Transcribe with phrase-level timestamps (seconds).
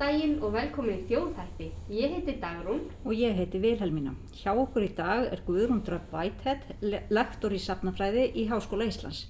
[0.00, 1.66] daginn og velkomin í þjóðhætti.
[1.92, 2.86] Ég heiti Dagrún.
[3.04, 4.14] Og ég heiti Vilhelmína.
[4.40, 9.26] Hjá okkur í dag er Guðrún Dröpp Whitehead, le- lektor í safnafræði í Háskóla Íslands.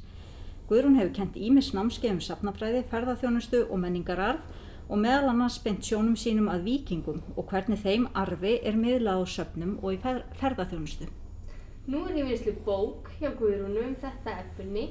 [0.70, 4.40] Guðrún hefur kent ímis námskeið um safnafræði, ferðarþjónustu og menningararf
[4.90, 9.24] og meðal annars spennt sjónum sínum að vikingum og hvernig þeim arfi er miðlað á
[9.26, 11.08] söfnum og í fer ferðarþjónustu.
[11.90, 14.90] Nú er ég vinslu bók hjá Guðrúnu um þetta efni.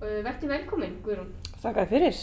[0.00, 1.32] Uh, Vertu velkomin, Guðrún.
[1.62, 2.18] Þakkaði fyrir.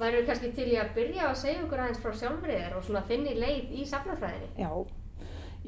[0.00, 3.02] Væru kannski til í að byrja að segja okkur aðeins frá sjálfrið þér og svona
[3.04, 4.48] þinni leið í safnafræðinni?
[4.56, 4.70] Já,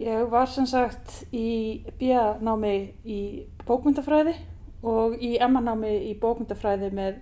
[0.01, 2.73] ég var sem sagt í BIA-námi
[3.05, 3.19] í
[3.69, 4.33] bókmyndafræði
[4.89, 7.21] og í MA-námi í bókmyndafræði með,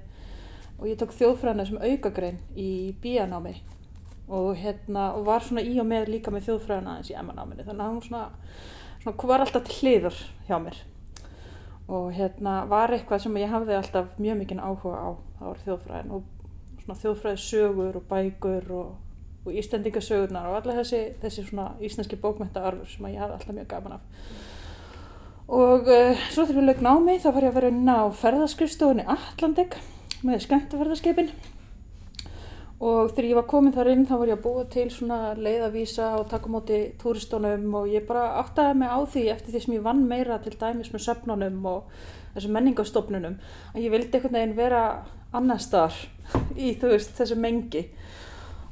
[0.79, 2.71] og ég tók þjóðfræðina sem aukagrein í
[3.03, 3.57] BIA-námi
[4.31, 7.89] og hérna, og var svona í og með líka með þjóðfræðina aðeins í MA-náminu, þannig
[7.89, 8.25] að hún svona,
[9.03, 10.85] svona var alltaf til hliður hjá mér.
[11.91, 16.13] Og hérna var eitthvað sem ég hafði alltaf mjög mikinn áhuga á, það var þjóðfræðin.
[16.15, 16.37] Og
[16.83, 18.91] svona þjóðfræði sögur og bækur og,
[19.45, 21.47] og íslendingasögurnar og alla þessi, þessi
[21.87, 24.27] íslenski bókmyndaarfur sem ég hafði alltaf mjög gaman af.
[25.51, 29.07] Og uh, svo þegar ég lög námi þá var ég að vera inn á ferðaskrifstofunni
[29.11, 29.81] Atlantik
[30.27, 31.33] með skemmtaferðarskipin
[32.81, 36.15] og þegar ég var komin þar inn þá var ég að búa til svona leiðavísa
[36.17, 39.85] og taka móti túristónum og ég bara áttaði mig á því eftir því sem ég
[39.85, 41.91] vann meira til dæmis með söfnunum og
[42.33, 43.37] þessum menningastofnunum
[43.75, 44.85] að ég vildi einhvern veginn vera
[45.33, 45.97] annar staðar
[46.57, 47.87] í veist þessu mengi.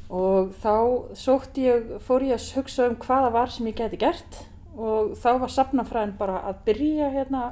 [0.09, 0.75] Og þá
[1.19, 4.45] sótt ég, fór ég að hugsa um hvaða var sem ég geti gert
[4.79, 7.43] og þá var safnafræðin bara að byrja hérna,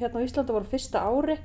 [0.00, 1.36] hérna á Íslanda var fyrsta ári.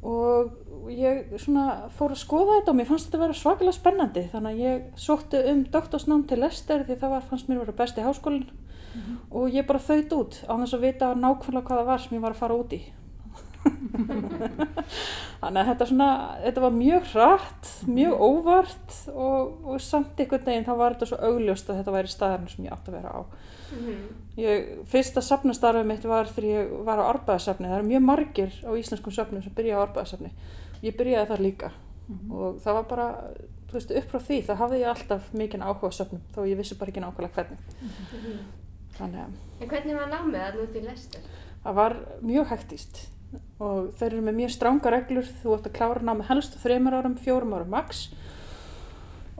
[0.00, 4.22] Og ég svona fór að skoða þetta og mér fannst þetta að vera svakalega spennandi.
[4.32, 7.78] Þannig að ég sótti um doktorsnám til Lester því það var, fannst mér að vera
[7.82, 8.48] besti háskólinn.
[8.90, 9.16] Mm -hmm.
[9.30, 12.22] og ég bara þaut út á þess að vita nákvæmlega hvað það var sem ég
[12.22, 12.80] var að fara út í
[15.40, 16.08] þannig að þetta, svona,
[16.44, 21.18] þetta var mjög hratt, mjög óvart og, og samt einhvern veginn þá var þetta svo
[21.28, 23.20] augljóst að þetta væri staðarinn sem ég átti að vera á.
[23.70, 24.08] Mm -hmm.
[24.40, 28.70] ég, fyrsta safnastarfið mitt var þegar ég var á arbæðasafni, það eru mjög margir á
[28.74, 30.32] íslenskum safnum sem byrja á arbæðasafni.
[30.82, 32.32] Ég byrjaði þar líka mm -hmm.
[32.32, 33.08] og það var bara,
[33.72, 36.88] veist, upp frá því þá hafði ég alltaf mikinn áhuga safnum þó ég vissi bara
[36.88, 37.58] ekki nákvæmlega hvernig.
[37.80, 38.38] Mm -hmm.
[38.98, 39.32] Þannig að...
[39.60, 41.20] En hvernig var námið að núti í lestur?
[41.62, 43.10] Það var mjög hægtist
[43.60, 45.28] og þeir eru með mjög stránga reglur.
[45.42, 48.08] Þú ætti að klára námi helst þreymur árum, fjórum árum max.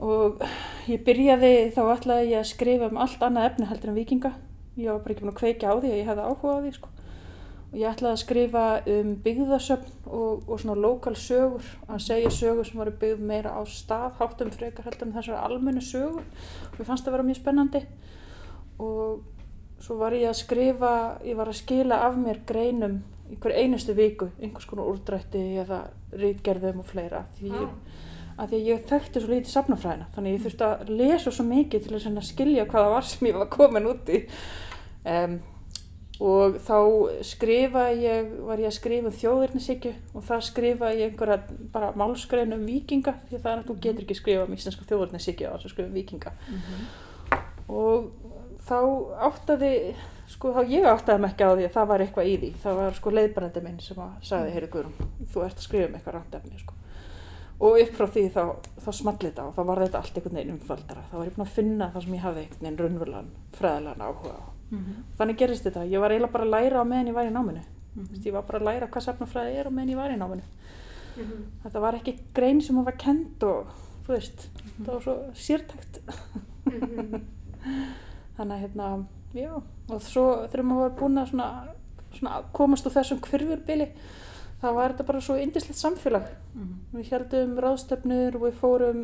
[0.01, 0.41] Og
[0.89, 4.33] ég byrjaði þá ætlaði ég að skrifa um allt annað efni heldur en vikinga
[4.77, 6.71] ég var bara ekki búin að kveika á því að ég hefði áhuga á því
[6.77, 6.89] sko.
[7.71, 8.63] og ég ætlaði að skrifa
[8.93, 13.61] um byggðasöfn og, og svona lokal sögur að segja sögur sem voru byggð meira á
[13.67, 16.25] stað háttum frekar heldur en þessar almennu sögur.
[16.71, 17.81] Og ég fannst það að vera mjög spennandi.
[18.83, 19.21] Og
[19.83, 23.95] svo var ég að skrifa ég var að skila af mér greinum í hver einustu
[23.97, 27.23] viku, einhvers konar úrdrætti eða rítgerðum og fleira.
[27.37, 27.69] Því ég,
[28.35, 31.87] að því að ég þekkti svo lítið safnafræðina, þannig ég þurfti að lesa svo mikið
[31.87, 34.25] til að skilja hvaða var sem ég var komin út í.
[35.01, 35.39] Um,
[36.21, 36.77] og þá
[37.25, 41.39] skrifa ég, var ég að skrifa um þjóðirnisíkju og það skrifa ég einhverja
[41.73, 45.49] bara málskrein um vikinga því það er að þú getur ekki skrifa um íslenska þjóðirnisíkju
[45.49, 47.39] að skrifa um vikinga mm -hmm.
[47.81, 48.11] og
[48.69, 48.79] þá
[49.29, 49.73] áttaði
[50.31, 52.51] sko þá ég áttaði mig ekki á því að það var eitthvað í því.
[52.61, 55.97] Það var sko leiðbrandi minn sem að sagði heyri Guðrún, þú ert að skrifa um
[55.97, 56.77] eitthvað rándefni sko.
[57.61, 58.43] og upp frá því þá,
[58.81, 61.45] þá smalli þetta og þá var þetta allt einhvern veginn umfaldara þá var ég búin
[61.45, 64.43] að finna það sem ég hafði einhvern veginn raunverulegan fræðilegan áhuga á.
[64.71, 65.03] Mm -hmm.
[65.19, 67.61] þannig gerist þetta, ég var eiginlega bara að læra á meðan ég var í náminu.
[67.61, 68.25] Mm -hmm.
[68.25, 70.43] ég var bara að læra hvað safnafræði er á meðan ég var í náminu.
[71.17, 71.43] Mm -hmm.
[71.63, 73.67] þetta var ekki grein sem var kent og
[74.07, 74.49] þú veist,
[74.85, 76.01] það var svo sértækt.
[78.37, 81.49] Þannig að hérna já, og svo þegar maður var búin að svona,
[82.17, 83.87] svona komast úr þessum hverfurbili
[84.61, 86.97] þá var þetta bara svo indislegt samfélag mm -hmm.
[86.97, 89.01] við heldum ráðstöfnur við fórum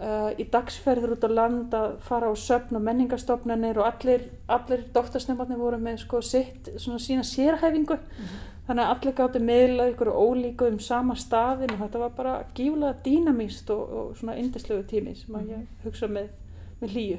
[0.00, 4.84] uh, í dagsferður út á land að fara á söfn og menningarstofnanir og allir, allir
[4.94, 8.38] doktorsnefnarnir voru með sko sitt, svona sína sérhæfingu mm -hmm.
[8.66, 12.94] þannig að allir gáttu meðlað ykkur ólíku um sama staðin og þetta var bara gíflega
[13.04, 16.28] dýnamíst og, og svona indislegu tími sem að ég hugsa með,
[16.80, 17.18] með hlýju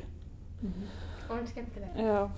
[0.61, 1.10] mm -hmm.
[1.31, 1.91] Hann skemmtilega.
[1.95, 2.29] Já.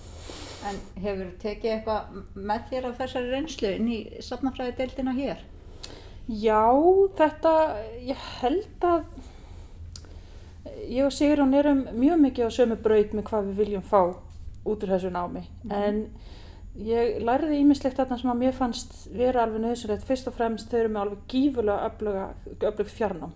[0.69, 5.41] En hefur tekið eitthvað með þér af þessari reynslu inn í safnafræðideildina hér?
[6.29, 6.61] Já,
[7.17, 7.53] þetta,
[7.99, 9.01] ég held að
[10.87, 13.99] ég og Sigurðan erum mjög mikið á sömu braut með hvað við viljum fá
[14.63, 15.43] út úr þessu námi.
[15.65, 15.75] Mm.
[15.75, 15.99] En
[16.87, 20.07] ég læriði ímislegt þarna sem að mér fannst vera alveg nöðsynlegt.
[20.07, 22.29] Fyrst og fremst þau eru með alveg gífulega
[22.71, 23.35] öflugt fjarnám.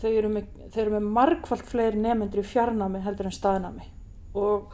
[0.00, 0.52] Þau eru með,
[0.96, 3.90] með margfald fleiri nefnendur í fjarnámi heldur en staðnámi
[4.34, 4.72] og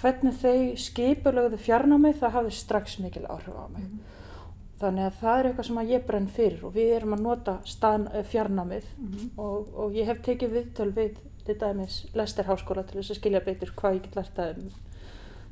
[0.00, 3.82] hvernig þau skipulögðu fjarnámi það hafði strax mikil áhrif á mig.
[3.82, 3.98] Mm.
[4.82, 8.08] þannig að það er eitthvað sem ég brenn fyrir og við erum að nota stað,
[8.14, 9.28] eh, fjarnamið Mhm.
[9.38, 13.44] og, og ég hef tekið viðtöl við til dæmis Lester háskóla til þess að skilja
[13.44, 14.70] betur hvað ég get lært að um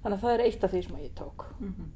[0.02, 1.86] þannig að það er eitt af því sem ég tók Mhm.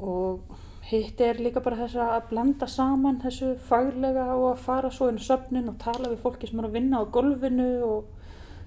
[0.00, 0.40] og
[0.88, 5.18] hitt er líka bara þess að blanda saman þessu faglega og að fara svo inn
[5.20, 8.04] á söfnin og tala við fólki sem er að vinna á golfinu og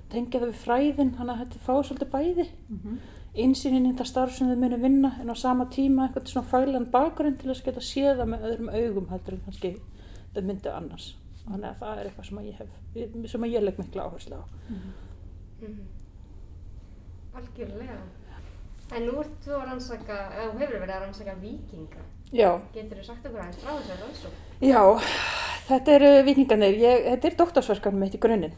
[0.10, 2.98] tengja það við fræðin þannig að þetta fáið svolítið bæði Mhm.
[3.36, 6.86] einsýnin í þetta starf sem þau munu vinna en á sama tíma eitthvað svona faglegan
[6.92, 9.72] bakgrunn til þess að geta séð það með öðrum augum heldur en kannski
[10.36, 11.16] þau myndu annars
[11.48, 14.36] þannig að það er eitthvað sem að ég hef sem að ég legg mikla áherslu
[14.40, 15.82] á Mhm.
[17.36, 17.98] Algjörlega.
[18.96, 22.04] En nú ert þú að rannsaka, eða þú hefur verið að rannsaka vikinga.
[22.36, 24.36] Já, Getur þú sagt okkur aðeins frá þessari rannsók?
[24.62, 24.82] Já,
[25.68, 28.56] þetta eru vikingarnir, ég, þetta er doktorsverkefni mitt í grunninn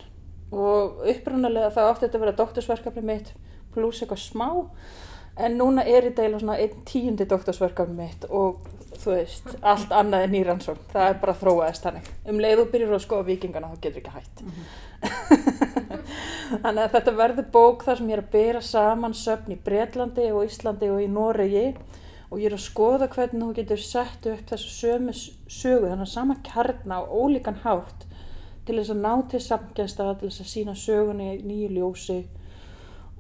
[0.51, 3.33] og upprunalega það átti þetta að vera doktorsverkefni mitt
[3.75, 4.49] pluss eitthvað smá.
[5.37, 8.63] En núna er þetta eiginlega svona einn tíundi doktorsverkefni mitt og
[8.97, 12.09] þú veist, allt annað er nýrannsókn, það er bara þróaðist þannig.
[12.31, 14.43] Um leið og byrjur að skoða vikingana þá getur ekki hætt.
[16.63, 20.27] Þannig að þetta verður bók þar sem ég er að bera saman söfn í Bretlandi
[20.31, 21.67] og Íslandi og í Noregi.
[22.31, 26.11] Og ég er að skoða hvernig þú getur sett upp þessu sömu sögu, þannig að
[26.15, 28.06] sama kjarna og ólíkan hátt
[28.67, 32.19] til þess að ná til samgæsta, til þess að sína sögunni í nýju ljósi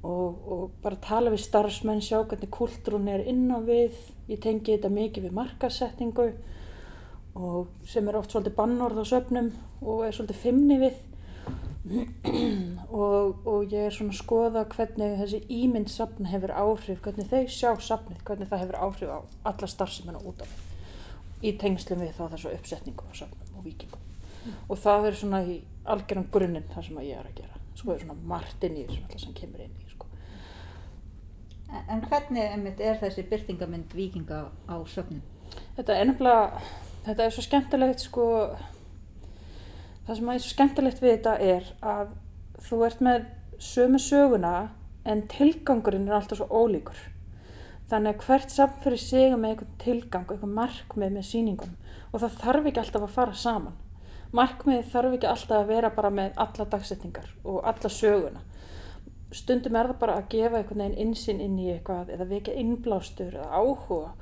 [0.03, 3.97] og, og bara tala við starfsmenn, sjá hvernig kultúrun er inn á við,
[4.29, 6.29] ég tengi þetta mikið við markasetningu
[7.37, 9.51] og sem er oft svolítið bannorð á söfnum
[9.81, 11.03] og er svolítið fimmni við
[12.91, 17.45] og, og ég er svona að skoða hvernig þessi ímynd safn hefur áhrif, hvernig þau
[17.47, 19.19] sjá safnið, hvernig það hefur áhrif á
[19.51, 20.57] alla starfsemina út af
[21.45, 24.06] í tengslum við þá þessu uppsetningu á safnum og vikingum.
[24.67, 25.57] Og það er svona í
[25.87, 27.61] algjöran grunninn það sem ég er að gera.
[27.77, 30.07] Svo er svona margt inn í þessu sem kemur inn í, sko.
[31.87, 35.21] En hvernig einmitt er þessi byrtingamynd vikinga á söfnum?
[35.77, 36.63] Þetta er nefnilega,
[37.05, 38.25] þetta er svo skemmtilegt sko,
[40.07, 42.15] það sem er svo skemmtilegt við þetta er að
[42.67, 43.27] þú ert með
[43.61, 44.55] sömu söguna
[45.07, 46.97] en tilgangurinn er alltaf svo ólíkur.
[47.87, 51.77] Þannig að hvert samt fyrir sig er með einhvern tilgang, einhvern markmið með sýningunum
[52.11, 53.77] og það þarf ekki alltaf að fara saman.
[54.35, 58.41] Markmið þarf ekki alltaf að vera bara með alla dagsetningar og alla söguna.
[59.31, 63.35] Stundum er það bara að gefa einhvern veginn insinn inn í eitthvað eða vekja innblástur
[63.35, 64.13] eða áhuga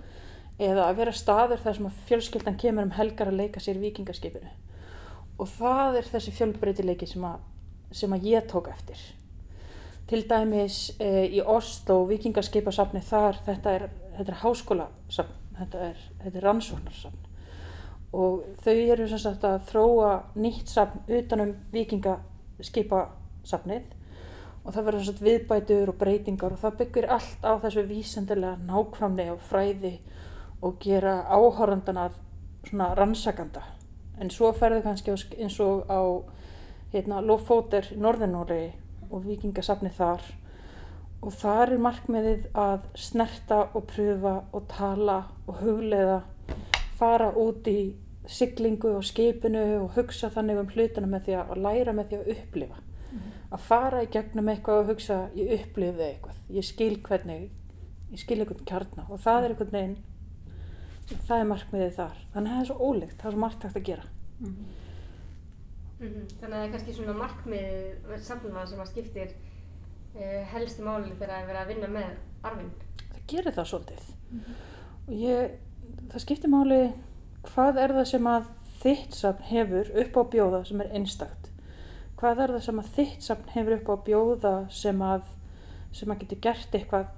[0.62, 3.84] eða að vera staður þar sem að fjölskyldan kemur um helgar að leika sér í
[3.90, 4.54] vikingaskipinu.
[5.36, 7.44] Og það er þessi fjölbreytileiki sem að,
[7.92, 9.01] sem að ég tók eftir.
[10.08, 13.88] Til dæmis e, í Oslo, vikingaskipasafni þar, þetta er,
[14.19, 17.25] þetta er háskólasafn, þetta er, er rannsóknarsafn.
[18.16, 23.86] Og þau eru sem sagt að þróa nýtt safn utanum vikingaskipasafnið
[24.66, 28.56] og það verður sem sagt viðbætur og breytingar og það byggir allt á þessu vísendilega
[28.66, 29.96] nákvæmni og fræði
[30.66, 32.06] og gera áhorrandana
[32.66, 33.64] svona rannsakanda.
[34.18, 36.02] En svo ferðu kannski eins og á
[36.94, 38.66] hérna, Lofóter í Norðurnóri
[39.12, 40.24] og vikingasafni þar
[41.26, 46.20] og þar er markmiðið að snerta og pröfa og tala og hugleiða,
[46.98, 47.80] fara út í
[48.31, 52.31] siglingu og skipinu og hugsa þannig um hlutina með því að læra með því að
[52.36, 52.81] upplifa.
[53.56, 57.45] Að fara í gegnum eitthvað og hugsa, ég upplifði eitthvað, ég skil hvernig,
[58.12, 59.98] ég skil einhvern kjarna og það er einhvern veginn,
[61.27, 62.24] það er markmiðið þar.
[62.34, 64.10] Þannig að það er svo ólíkt, það er svo margt hægt að gera.
[64.39, 64.65] Mhm.
[65.96, 69.29] Þannig að það er kannski svona markmið safnana sem að skiptir
[70.15, 72.10] uh, helstu máli þegar það er verið að vinna með
[72.50, 72.72] arfinn.
[73.13, 74.10] það gerir það svolítið
[75.05, 75.55] og ég,
[76.12, 76.79] það skiptir máli
[77.50, 78.48] hvað er það sem að
[78.84, 81.50] þitt safn hefur upp á bjóða sem er einstakt?
[82.20, 85.32] Hvað er það sem að þitt safn hefur upp á bjóða sem að
[85.96, 87.12] sem að getur gert eitthvað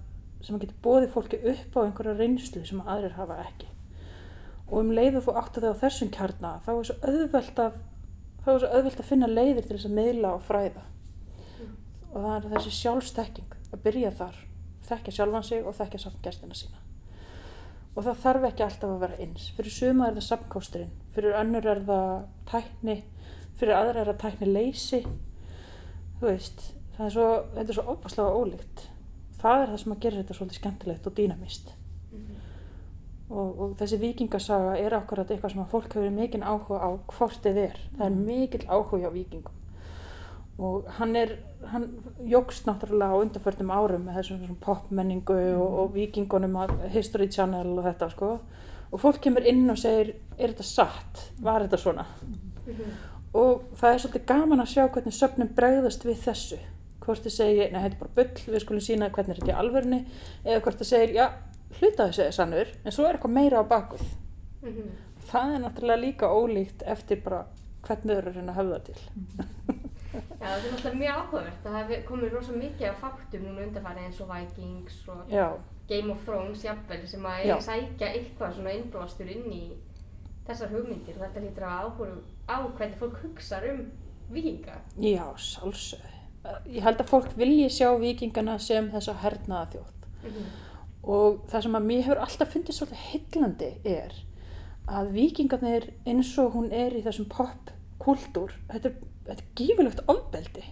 [0.46, 3.70] sem að getur bóðið fólki upp á einhverja reynslu sem að aðrir hafa ekki?
[4.68, 7.80] Og um leiðu þú áttu þig á þessum kjarna þá er svo auðvelt að
[8.44, 10.84] þá er svo auðvelt að finna leiðir til þess að miðla og fræða.
[12.12, 14.44] Og það er þessi sjálfstekking að byrja þar
[14.88, 16.84] þekkja sjálfan sig og þekkja samt gestina sína
[17.98, 19.48] og það þarf ekki alltaf að vera eins.
[19.58, 22.12] Fyrir suma er það samkósturinn fyrir önnur er það
[22.52, 22.98] tækni.
[23.58, 25.02] Fyrir aðra er það tækni leysi
[26.20, 27.26] þú veist er svo,
[27.56, 28.86] þetta er svo opaslega ólíkt.
[29.42, 31.74] Það er það sem að gera þetta svolítið skemmtilegt og dýnamist
[33.28, 37.42] og, og þessi vikingasaga er akkurat eitthvað sem að fólk hefur mikinn áhuga á hvort
[37.44, 37.80] þið er.
[37.98, 39.57] Það er mikill áhuga á vikingum
[40.58, 41.36] og hann er
[41.72, 41.88] hann
[42.26, 46.58] jógst náttúrulega á undarförnum árum með þessum popmenningu og, og vikingunum
[46.94, 48.32] History Channel og þetta sko.
[48.92, 52.06] Og fólk kemur inn og segir er þetta satt, var þetta svona?
[53.36, 56.60] Og það er svolítið gaman að sjá hvernig söfnum bregðast við þessu.
[57.04, 59.60] Hvort þið segir, nei þetta er bara bull við skulum sína hvernig er þetta í
[59.62, 60.00] alvörni
[60.46, 61.28] eða hvort þið segir, já,
[61.80, 64.08] hluta þessu er sannur en svo er eitthvað meira á bakuð
[64.68, 64.90] Mhm.
[65.28, 67.46] Það er náttúrulega líka ólíkt eftir bara
[67.88, 68.96] hvernig þau eru að höfða til.
[70.18, 71.60] Já, það er náttúrulega mjög áhugavert.
[71.64, 75.48] Það hefur komið rosa mikið af þáttum núna undanfæri eins og Vikings og Já,
[75.88, 79.62] Game of Thrones jafnvel sem að eiga sækja eitthvað svona innblástur inn í
[80.48, 82.10] þessar hugmyndir og þetta lítur að áhuga
[82.48, 83.82] á hvernig fólk hugsa um
[84.32, 84.78] vikinga.
[85.00, 86.14] já, sjálfsögðu.
[86.72, 90.08] Ég held að fólk vilji sjá vikingana sem þessa hernaða þjótt.
[90.24, 90.46] Mhm.
[91.04, 94.14] Og það sem að mér hefur alltaf fundið svolítið heillandi er
[94.88, 98.96] að vikingarnir eins og hún er í þessum popkultúr, þetta, er-
[99.28, 100.64] þetta er gífurlegt ofbeldi.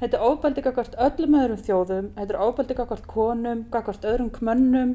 [0.00, 4.94] Þetta er ofbeldi gagvart öllum öðrum þjóðum, þetta er ofbeldi gagvart konum, gagvart öðrum knönnum,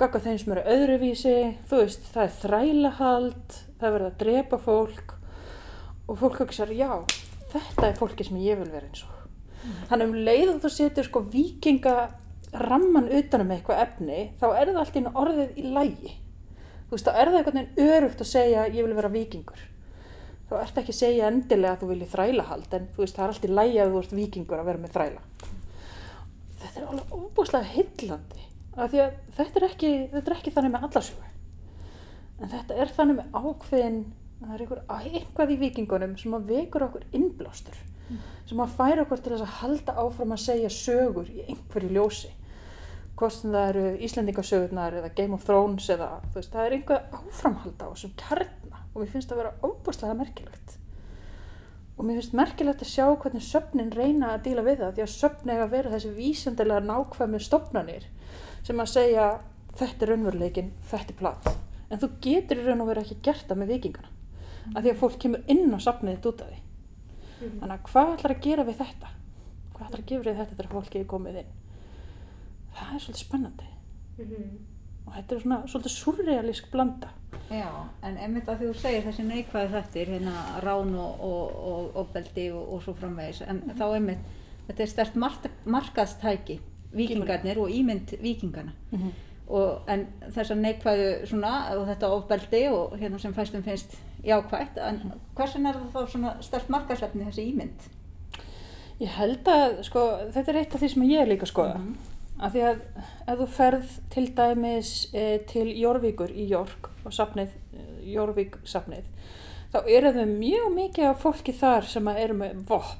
[0.00, 1.36] gagvart þeim sem eru öðruvísi,
[1.70, 5.14] þú veist, það er þrælahald, það er verið að drepa fólk
[6.08, 6.90] og fólk hugsa, já,
[7.52, 9.18] þetta er fólki sem ég vil vera eins og.
[9.92, 11.96] Þannig um leið og þú setur sko vikinga
[12.66, 16.16] ramman utan um eitthvað efni, þá er það allt í orðið í lægi.
[16.88, 19.68] Þú veist, þá er það einhvern veginn örugt að segja, ég vil vera vikingur
[20.52, 23.34] þá ert ekki að segja endilega að þú vilji þrælahald en þú veist það er
[23.34, 25.22] alltaf lægi að þú ert vikingur að vera með þræla.
[26.62, 30.74] Þetta er alveg óbúslega hillandi af því að þetta er ekki, þetta er ekki þannig
[30.74, 31.30] með allarsögu
[32.42, 33.98] en þetta er þannig með ákveðin
[34.42, 37.80] það er einhver, eitthvað í vikingunum sem að vekur okkur innblástur
[38.48, 42.32] sem að færa okkur til þess að halda áfram að segja sögur í einhverju ljósi.
[43.16, 47.02] Hvort sem það eru Íslendingasögurnar eða Game of Thrones eða þú veist, það er einhver
[47.20, 50.76] áframhald á þessum kjarna og mér finnst það að vera óbúslega merkilegt.
[51.96, 55.12] Og mér finnst merkilegt að sjá hvernig söfnin reyna að díla við það því að
[55.16, 58.08] söfni eiga að vera þessi vísendilega nákvæmi stopnanir
[58.62, 59.28] sem að segja
[59.76, 61.52] þetta er raunveruleikin, þetta er platt
[61.92, 64.12] en þú getur í raun og verið ekki gert það með vikingana
[64.72, 66.60] af því að fólk kemur inn á safnið þitt út af því.
[67.42, 67.58] Mhm.
[67.60, 69.08] þannig að hvað ætlar að gera við þetta?
[69.72, 71.52] Hvað ætlar að gera við þetta þegar fólki er komið inn?
[72.72, 73.68] Það er svolítið spennandi.
[74.18, 74.71] Mhm.
[75.06, 77.10] Og þetta er svona svolítið surrealísk blanda
[77.52, 77.68] Já,
[78.06, 82.14] en einmitt að því þú segir þessi neikvæði þettir, hérna rán og, og, og, og
[82.16, 84.30] og, og svo framvegis, en þá einmitt,
[84.68, 86.58] þetta er stert mark, markaðstæki,
[86.96, 88.72] vikingarnir og ímynd vikingana.
[89.52, 95.02] Og, en þessar neikvæðu svona, og þetta ofbeldi og hérna sem fæstum finnst jákvætt, en
[95.36, 97.90] hversin er það þá svona stert markaðsefni þessi ímynd?
[99.02, 101.78] ég held að sko, þetta er eitt af því sem ég er líka að skoða
[101.80, 102.11] Mhm.
[102.42, 102.80] Af því að
[103.30, 109.06] ef þú ferð til dæmis e, til Jórvíkur í Jórk og safnið, e, Jórvík safnið
[109.72, 112.98] þá eru þau mjög mikið af fólki þar sem eru með vopn.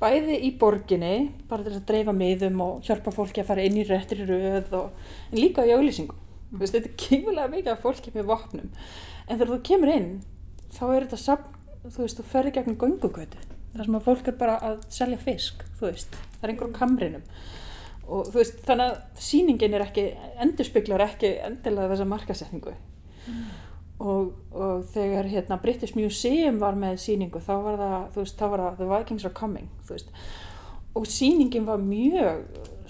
[0.00, 1.14] Bæði í borginni
[1.48, 5.06] bara til að dreifa miðum og hjálpa fólki að fara inn í réttri röð og,
[5.28, 6.16] en líka í auglýsingum.
[6.50, 6.64] Mm.
[6.64, 8.72] þetta er kýmulega mikið af fólki með vopnum.
[9.28, 10.10] En þegar þú kemur inn
[10.74, 14.38] þá er þetta safn, þú veist, þú ferði gegnum göngugötu þar sem að fólk er
[14.40, 17.26] bara að selja fisk, þú veist, það er einhver á kamrinum
[18.10, 20.06] og þú veist, þannig að sýningin er ekki,
[20.42, 22.74] endurspeglar ekki endilega þessa markasetningu
[24.00, 28.46] og, og þegar hérna British Museum var með sýningu þá var það, þú veist, þá
[28.48, 30.14] var það The Vikings are coming, þú veist.
[30.98, 32.40] Og sýningin var mjög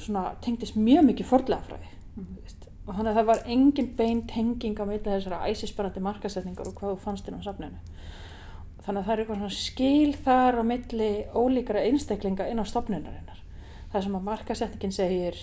[0.00, 2.30] svona, tengdist mjög mikið fordlegafræði mm.
[2.86, 6.94] og þannig að það var engin bein tenging á meita þessara æsispennandi markasetningar og hvað
[6.94, 7.82] þú fannst inn á safninu.
[8.80, 13.42] Þannig að það er eitthvað svona skil þar á milli ólíkara einstaklinga inn á stofnunarinnar
[13.92, 15.38] það sem að markasetningin segir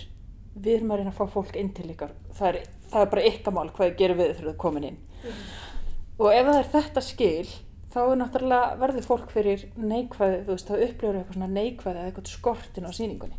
[0.58, 2.12] við erum að reyna að fá fólk inn til ykkar.
[2.34, 5.00] Það er, það er bara ykkar mál hvað gerir við þegar þið komin inn?
[6.18, 7.50] Og ef það er þetta skil
[7.92, 12.10] þá er náttúrulega verður fólk fyrir neikvæði, þú veist, þá upplifur eitthvað svona neikvæði eða
[12.10, 13.38] eitthvað skortin á sýningunni.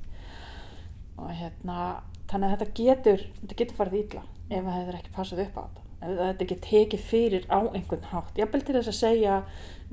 [1.20, 1.78] Og hérna
[2.30, 5.62] þannig að þetta getur, þetta getur farið illa ef það hefur ekki passað upp á
[5.62, 5.86] þetta.
[6.00, 8.40] Ef þetta ekki tekið fyrir á einhvern hátt.
[8.40, 9.36] Jafnvel til þess að segja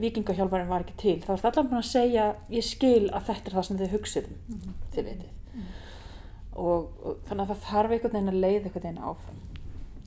[0.00, 3.50] vikingahjálparinn var ekki til, þá er þetta allavega búin að segja ég skil að þetta
[3.50, 4.74] er það sem þið hugsið um.
[4.96, 5.30] Þið vitið.
[6.56, 9.40] Og, og þannig að það þarf einhvern veginn að leiða einhvern veginn áfram.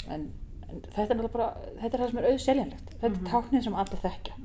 [0.09, 0.27] En,
[0.67, 2.93] en þetta er bara þetta er það sem er auðseljanlegt.
[3.01, 4.37] Þetta er táknið sem allir þekkja.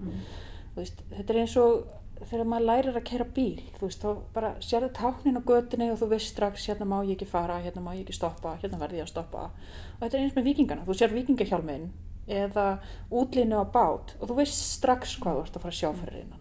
[0.75, 1.77] Þú veist, þetta er eins og
[2.25, 5.99] þegar maður lærir að kera bíl þú veist, þá bara sérðu táknin á götunni og
[6.01, 9.01] þú veist strax, hérna má ég ekki fara hérna má ég ekki stoppa, hérna verði
[9.01, 9.49] ég að stoppa.
[9.51, 11.89] Og þetta er eins með vikingana, þú sér vikingahjálminn
[12.29, 12.79] eða
[13.11, 14.15] útlínu á bát.
[14.21, 16.41] Og þú veist strax hvað þú ert að fara að sjá fyrir innan.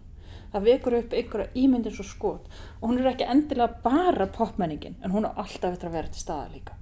[0.54, 2.48] Það vekur upp einhverja ímyndin svo skot.
[2.82, 6.22] Og hún er ekki endilega bara popmenningin en hún er alltaf eftir að vera til
[6.22, 6.76] staða líka.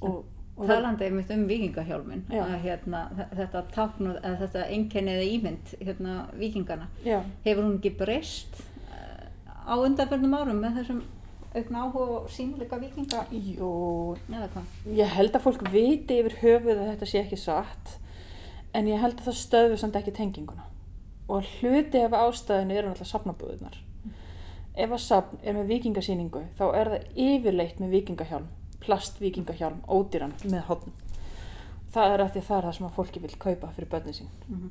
[0.00, 0.24] Og,
[0.56, 2.22] og Talandi einmitt um vikingahjálmin,
[2.62, 7.92] hérna, þe- þetta táknuð, eða þetta einkenni eða ímynd hérna, vikingana, já, hefur hún ekki
[7.98, 8.60] breyst
[8.92, 9.26] eh,
[9.68, 11.02] á undanförnum árum með þessum
[11.56, 13.70] aukna áhuga og sínuleika vikinga jú,
[14.92, 17.96] ég held að fólk viti yfir höfuð að þetta sé ekki satt
[18.76, 20.66] en ég held að það stöðvi samt ekki tenginguna.
[21.32, 23.80] Og hluti af ástæðinu eru náttúrulega safnabúðunar
[24.76, 28.46] ef að safn er með vikingasýningu þá er það yfirleitt með vikingahjálm
[28.84, 30.92] plastvikingahjálm, ódýran með hodn
[31.94, 34.18] það er að því að það er það sem að fólki vil kaupa fyrir börnin
[34.18, 34.30] sín.
[34.48, 34.70] Mhm.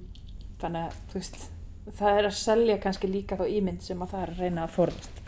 [0.62, 1.50] þannig að veist
[1.98, 4.76] það er að selja kannski líka þá ímynd sem að það er að reyna að
[4.78, 5.22] forðast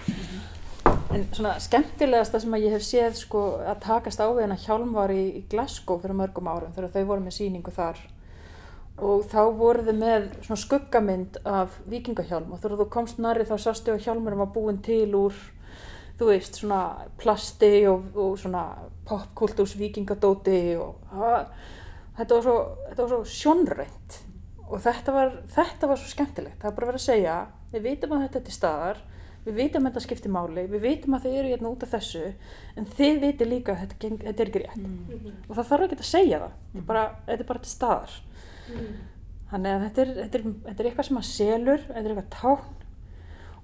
[1.18, 4.94] en svona skemmtilegasta sem að ég hef séð sko að takast á við hennar hjálm
[4.96, 8.02] var í, í Glasgow fyrir mörgum árum þegar þau voru með sýningu þar.
[9.08, 13.56] Og þá voru þau með svona skuggamynd af vikingahjálm og þegar þú komst nærri þá
[13.62, 15.42] sástu að hjálmurum var búin til úr
[16.18, 16.82] þú veist svona
[17.22, 18.64] plasti og, og svona
[19.08, 21.52] popkultúrs vikingadóti og það,
[22.18, 22.58] þetta var svo,
[23.04, 24.24] svo sjónrænt.
[24.68, 27.38] Og þetta var, þetta var svo skemmtilegt það er bara verið að segja,
[27.72, 29.06] við vitum að þetta er til staðar
[29.48, 32.24] við vitum að þetta skiptir máli við vitum að þið eru hérna út af þessu
[32.78, 34.80] en þið vitum líka að þetta, geng, þetta er ekki rétt.
[34.82, 35.36] Mhm.
[35.48, 38.18] og það þarf ekki að segja það þetta er bara, þetta er bara til staðar.
[38.68, 38.90] Mhm.
[39.52, 42.36] þannig að þetta er, þetta, er, þetta er eitthvað sem að selur þetta er eitthvað
[42.42, 42.74] tákn.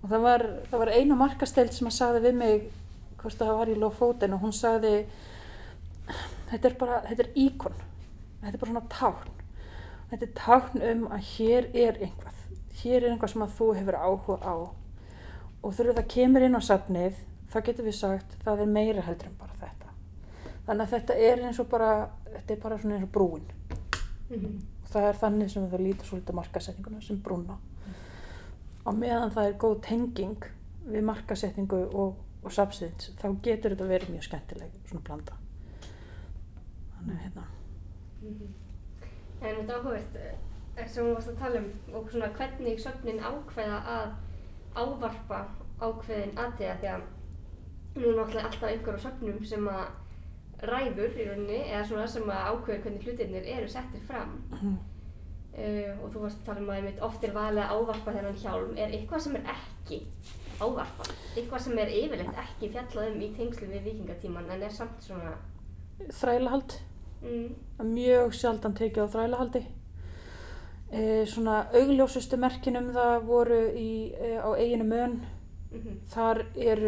[0.03, 2.63] Og það var, það var einu markasteld sem að sagði við mig
[3.21, 5.05] hvort það var í Lofóten og hún sagði
[6.51, 7.77] þetta er bara, þetta er íkon.
[8.43, 9.29] Þetta er bara svona tákn.
[10.11, 12.33] Þetta er tákn um að hér er einhvað
[12.81, 14.55] hér er einhvað sem að þú hefur áhuga á
[15.63, 17.20] og þegar það kemur inn á safnið
[17.53, 19.91] þá getur við sagt það er meira heldur en bara þetta.
[20.67, 21.91] Þannig að þetta er eins og bara
[22.29, 23.50] þetta er bara svona eins og brúin.
[24.29, 24.62] Mhm.
[24.84, 27.58] og það er þannig sem það lítur svolítið markasetninguna sem brúna
[28.86, 28.89] á.
[28.91, 30.46] Meðan það er góð tenging
[30.86, 35.38] við markasetningu og, og sapsins þá getur þetta verið mjög skemmtileg svona blanda.
[36.98, 37.46] Þannig að hérna.
[38.22, 38.53] Mhm.
[39.41, 40.20] En þetta áhugavert
[40.77, 44.13] er sem við varst að tala um og svona hvernig söfnin ákveða að
[44.75, 45.42] ávarpa
[45.84, 47.03] ákveðin aðtíða því að
[47.96, 49.84] nú er náttúrulega alltaf einhver á söfnum sem að
[50.63, 54.38] ræður í rauninni eða svona sem að ákveður hvernig hlutirnir eru settir fram.
[54.51, 54.77] Mhm.
[55.53, 58.39] uh, og þú varst að tala um að einmitt oft er valið að ávarpa þennan
[58.44, 58.77] hjálm.
[58.77, 60.00] Er eitthvað sem er ekki
[60.62, 65.06] ávarpa eitthvað sem er yfirleitt ekki fjallað um í tengslu við vikingatíman en er samt
[65.06, 65.36] svona
[66.13, 66.80] þrælahald.
[67.24, 67.53] Mm,
[67.94, 69.63] mjög sjaldan tekið á þrælahaldi
[70.93, 75.22] e, svona augljósustu merkin um það voru í, e, á eiginu mön.
[75.74, 76.81] Mm þar er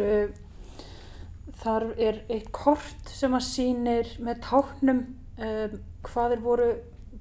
[1.62, 5.00] þar er eitt kort sem að sýnir með táknum
[5.38, 6.68] um, hvað er voru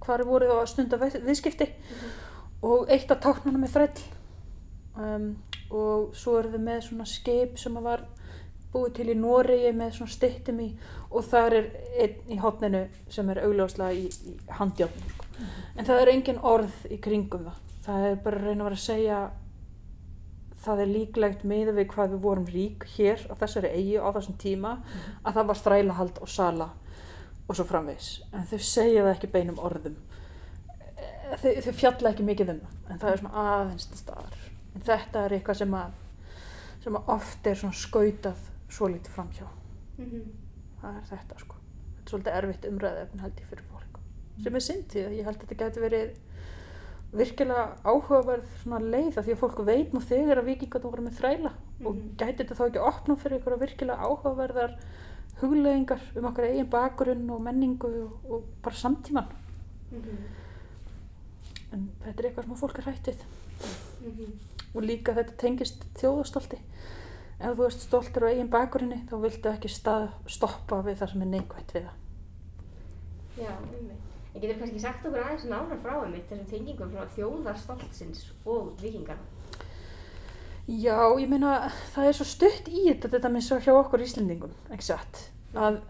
[0.05, 1.69] hvað er voru að stunda við- viðskipti.
[2.65, 4.03] Og eitt af táknunum er þræll.
[4.97, 5.31] Um,
[5.71, 8.05] og svo eru þau með svona skip sem að var
[8.75, 10.69] búið til í Noregi með svona styttum í
[11.11, 11.69] og þar er
[12.05, 15.24] einn í hotninu sem er augljóslega í, í handjárnum sko.
[15.77, 17.73] En það er engin orð í kringum það.
[17.85, 19.19] Það er bara að reyna að vera að segja
[20.65, 24.39] það er líklegt með við hvað við vorum rík hér á þessari eigi á þessum
[24.41, 24.79] tíma
[25.23, 26.71] að það var þrælahald og sala
[27.45, 29.99] og svo framvegs en þau segja það ekki beinum orðum.
[31.43, 34.41] Þau, þau fjalla ekki mikið um það en það er svona aðeins til staðar.
[34.75, 36.01] En þetta er eitthvað sem að
[36.85, 39.47] sem að oft er svona skautað svo lítið framhjá.
[39.99, 40.25] Mm
[40.85, 41.61] það er þetta sko.
[41.95, 43.69] Þetta er svolítið erfitt umræðið held ég fyrir
[44.43, 46.15] sem er synd því að ég held að þetta gæti verið
[47.15, 51.19] virkilega áhugaverð svona leið af því að fólk veit nú þegar að vikingarnir voru með
[51.21, 51.53] þræla
[51.85, 52.09] og Mhm.
[52.19, 54.75] gæti þetta þá ekki opna fyrir ykkur virkilega áhugaverðar
[55.41, 59.29] hugleðingar um okkar eigin bakgrunn og menningu og, og bara samtíman
[61.73, 63.25] en þetta er eitthvað sem að fólk er hrættið
[64.75, 66.59] og líka þetta tengist þjóðastolti.
[67.41, 71.23] Ef þú ert stoltur á eigin bakgrunni þá viltu ekki stað, stoppa við það sem
[71.23, 72.01] er neikvætt við það.
[73.39, 74.04] Já, einmitt.
[74.35, 79.31] En getur kannski sagt okkur aðeins nánar frá einmitt þessum tengingum svona þjóðarstoltsins og vikingarna?
[80.65, 84.87] Já, ég meina það er svo stutt í þetta þetta svo hjá okkur Íslendingum, ekki
[84.87, 85.83] satt að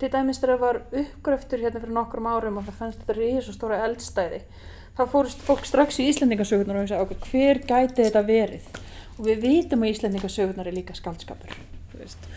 [0.00, 3.52] til dæmis þegar það var uppgröftur hérna fyrir nokkrum árum og það fannst þetta risa
[3.52, 4.38] stóra eldstæði
[4.96, 8.70] þá fórust fólk strax í Íslendingasögurnar og hugsa, ok, hver gæti þetta verið
[9.18, 11.52] og við vitum að Íslendingasögurnar er líka skaldskapur
[11.90, 12.30] þú veist.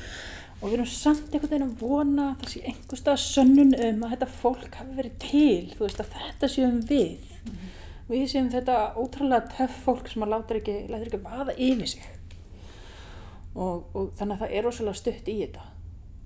[0.64, 4.14] Og við erum samt einhvern veginn að vona að það sé einhverstað sönnun um að
[4.14, 5.74] þetta fólk hafi verið til.
[5.74, 7.34] Þú veist, að þetta séum við.
[8.08, 12.08] Við séum þetta ótrúlega töff fólk sem að láta ekki, láta ekki vaða yfir sig.
[13.54, 15.68] Og, og þannig að það er rosalega stutt í þetta.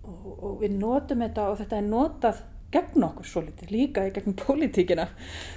[0.06, 2.45] Og, og við notum þetta og þetta er notað
[2.78, 5.10] gegn okkur svolítið, líka í gegnum pólitíkina.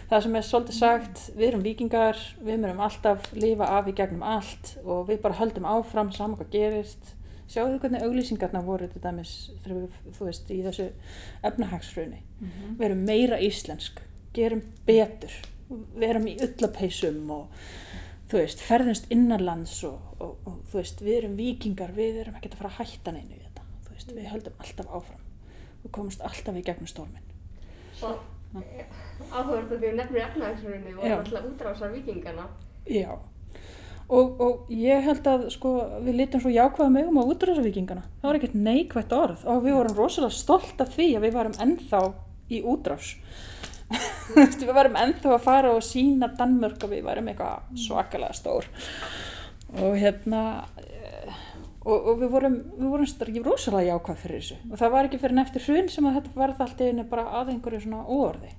[0.08, 4.24] Það sem er svolítið sagt við erum vikingar, við munum alltaf lifa af í gegnum
[4.24, 7.16] allt og við bara höldum áfram saman hvað gerist
[7.50, 9.34] sjáu þið hvernig auglýsingarna voru til dæmis
[9.64, 10.88] þegar við, þú veist, í þessu
[11.50, 12.20] efnahagshruni.
[12.78, 14.02] Við erum meira íslensk
[14.36, 15.34] gerum betur
[15.70, 17.64] við erum í ullapeysum og
[18.30, 22.56] þú veist, ferðumst innanlands og, og, og þú veist, við erum vikingar við erum ekkert
[22.56, 25.24] að fara að hætta neinu í þetta þú veist, við höldum alltaf áfram.
[25.80, 27.26] Við komumst alltaf í gegnum stormin
[28.00, 28.18] Og
[29.30, 32.48] áhugavert að því að nefnir efnahagsrunni og alltaf útrásar vikingarna.
[32.86, 33.18] já
[34.10, 38.38] og, og ég held að sko, við litum svo jákvæða megum á útrásavíkingana það var
[38.38, 42.02] ekkert neikvætt orð og við vorum rosalega stolt af því að við varum ennþá
[42.50, 43.14] í útrás.
[44.60, 48.68] Við varum ennþá að fara og sína Danmörk og við varum eitthvað svakalega stór.
[49.82, 50.42] Og hérna
[50.78, 51.32] eh,
[51.82, 54.58] og, og við vorum, við vorum starf, rosalega jákvæð fyrir þessu.
[54.70, 57.52] Og það var ekki fyrir neftir hrun sem að þetta varð allt einu bara að
[57.56, 58.52] einhverju svona óorði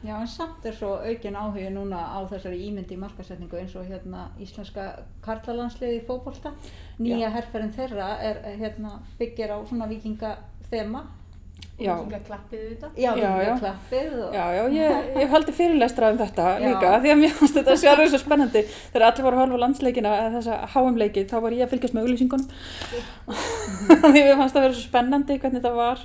[0.00, 3.84] Já, en samt er svo aukin áhuga núna á þessari ímyndi í markasetningu eins og
[3.84, 4.86] hérna íslenska
[5.24, 6.54] karlalandsliði í fótbolta.
[6.98, 7.32] Nýja Já.
[7.36, 11.04] herferðin þeirra er hérna byggir á svona vikingathema.
[11.80, 11.94] Já.
[12.26, 12.88] klappið þetta.
[12.96, 13.28] Já, Já,
[14.20, 14.34] og...
[14.34, 16.64] Já, já, ég, ég haldi fyrirlestra um þetta Já.
[16.66, 19.62] líka því að mér fannst þetta sjálfur svo spennandi þegar allir voru að horfa á
[19.64, 22.48] landsleikina eða þessa HM-leiki þá var ég að fylgjast með auglýsingunum
[24.12, 26.04] því mér fannst það vera svo spennandi hvernig þetta var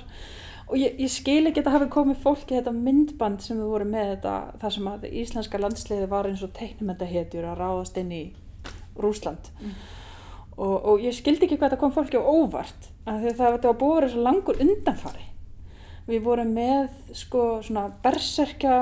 [0.66, 3.92] og ég, ég skil ekki að það hafi komið fólki þetta myndband sem við vorum
[3.94, 8.24] með þetta þar sem að íslenska landsliði var eins og teiknumendahetjur að ráðast inn í
[8.98, 9.52] Rúsland
[10.56, 13.52] og, og ég skildi ekki hvað þetta kom fólki á óvart af því að það
[13.52, 15.28] var búið að vera svo langur undanfari.
[16.06, 18.76] Við vorum með sko svona berserkja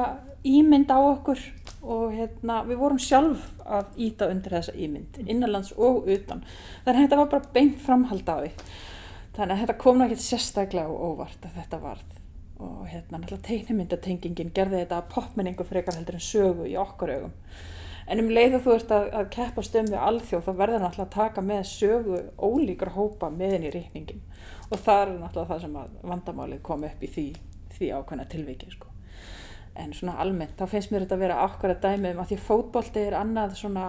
[0.45, 1.41] ímynd á okkur
[1.85, 6.45] og hérna við vorum sjálf að íta undir þessa ímynd innanlands og utan.
[6.85, 8.53] Þannig að þetta var bara beint framhald á því
[9.35, 12.19] þannig að þetta kom náttúrulega sérstaklega á óvart að þetta varð.
[12.65, 17.35] Og hérna náttúrulega teiknumyndatengingin gerði þetta popmenningu frekar heldur en sögu í okkar augum.
[18.05, 21.09] En um leið að þú ert að, að keppast um við alþjóð þá verður náttúrulega
[21.09, 24.21] að taka með sögu ólíkra hópa með inn í reikningin
[24.69, 27.27] og það er náttúrulega það sem að vandamálið kom upp í því,
[27.79, 28.93] því ákveðna tilviki sko.
[29.75, 32.37] en svona almennt þá finnst mér þetta að vera akkar að dæmi um að því
[32.45, 33.87] fótbolti er annað svona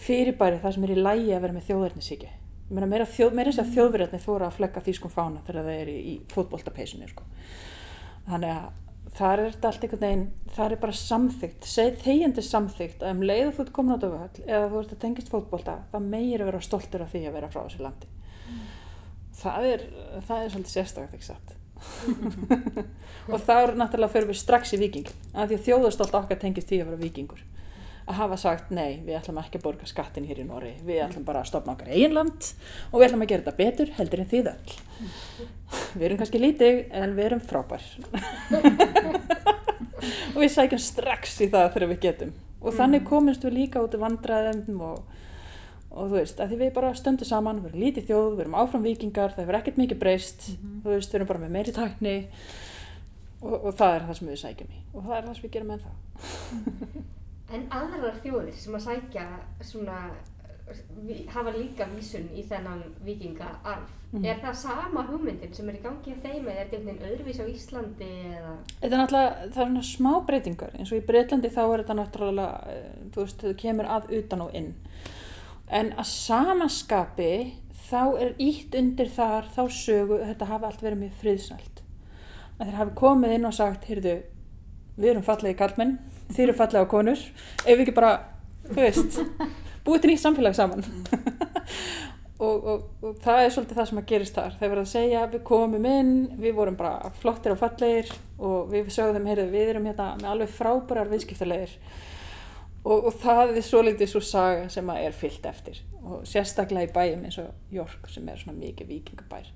[0.00, 2.32] fyrirbæri það sem er í lægi að vera með þjóðverðnisíki
[2.70, 6.14] meira, meira, þess að þjóðverðni þóra að flekka þýskum fána þegar það er í, í
[6.32, 7.26] fótboltapeysunni sko.
[8.28, 8.70] þannig að
[9.16, 11.68] þar er þetta allt einhvern veginn, þar er bara samþygt,
[12.04, 15.00] þegjandi samþygt að um leið að þú ert komin á döfuhöll eða þú ert að
[15.04, 18.10] tengist fótbolta, það meir að vera stoltur af því að vera frá þessu landi.
[19.40, 19.86] Það er,
[20.28, 21.56] það er svolítið sérstakt, ekki satt.
[23.32, 26.70] og það er náttúrulega fyrir við strax í vikingin, af því að þjóðastolt okkar tengist
[26.70, 27.44] því að vera vikingur.
[28.08, 31.24] Að hafa sagt, nei, við ætlum ekki að borga skattin hér í Nóri, við ætlum
[31.26, 32.48] bara að stopna okkar eigin land
[32.90, 34.76] og við ætlum að gera þetta betur heldur en þið öll.
[36.00, 37.84] Við erum kannski lítið en við erum frábær.
[40.34, 42.32] og við sækjum strax í það þegar við getum.
[42.60, 45.20] Og þannig komumst við líka út í vandræðum og,
[45.90, 48.58] og þú veist, að því við bara stöndum saman, við erum lítið þjóð, við erum
[48.64, 50.50] áfram vikingar, það hefur ekkert mikið breyst,
[50.82, 52.16] þú veist, við erum bara með meiri tækni
[53.40, 55.56] og, og það er það sem við sækjum í og það er það sem við
[55.56, 57.10] gerum það.
[57.50, 59.24] En aðrar þjóðir sem að sækja
[59.66, 59.96] svona,
[61.34, 64.24] hafa líka vísun í þennan vikingaarf, Mhm.
[64.26, 67.40] er það sama hugmyndin sem er í gangi af þeim eða er þetta einhvern öðruvís
[67.42, 68.54] á Íslandi eða?
[68.82, 71.98] Þetta er náttúrulega, það er svona smá breytingar, eins og í Breitlandi þá er þetta
[72.00, 74.74] náttúrulega, eh, þú veist, þau kemur að utan og inn.
[75.68, 77.52] En að samaskapi
[77.90, 81.82] þá er ítt undir þar þá sögu, þetta hafi allt verið mjög friðsælt.
[82.60, 84.22] Að þeir hafi komið inn og sagt, heyrðu,
[84.98, 85.98] við erum fallegi kallmenn,
[86.30, 87.24] þið eru fallega konur,
[87.64, 88.12] ef við ekki bara,
[88.68, 89.18] þú veist,
[89.86, 90.86] búið til nýtt samfélag saman.
[92.46, 94.56] og, og, og það er svolítið það sem að gerist þar.
[94.60, 98.92] Þeir verða að segja, við komum inn, við vorum bara flottir og fallegir og við
[98.94, 101.76] sögðum, heyrðu, við erum hérna með alveg frábærar viðskiptalegir.
[102.80, 106.92] Og, og það er svolítið svo saga sem að er fyllt eftir og sérstaklega í
[106.94, 109.50] bæjum eins og York sem er svona mikið vikingabær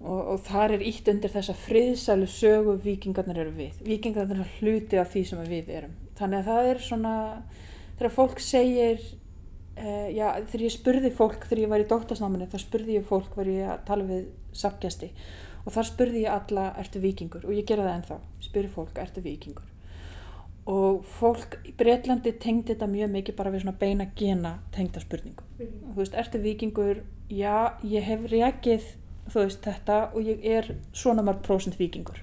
[0.00, 3.80] og, og þar er ítt undir þessa friðsælu sögu vikingarnir eru við.
[3.86, 5.96] Vikingarnir er hluti af því sem við erum.
[6.20, 7.14] Þannig að það er svona
[7.98, 12.58] þegar fólk segir uh, já, þegar ég spurði fólk þegar ég var í doktorsnáminu þá
[12.64, 15.10] spurði ég fólk var ég að tala við sapgjasti
[15.60, 18.22] og þar spurði ég alla ertu vikingur og ég gera það ennþá.
[18.48, 19.68] Spurði fólk ertu vikingur
[20.70, 25.46] og fólk í Breitlandi tengdi þetta mjög mikið bara við svona beina gena tengda spurningu
[25.58, 27.00] þú veist, ertu vikingur
[27.32, 28.90] já, ég hef rekið
[29.32, 32.20] þú veist, þetta og ég er svona marg prósent vikingur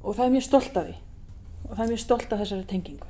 [0.00, 0.98] og það er mjög stolt af því.
[1.68, 3.08] Og það er mjög stolt af þessari tengingu.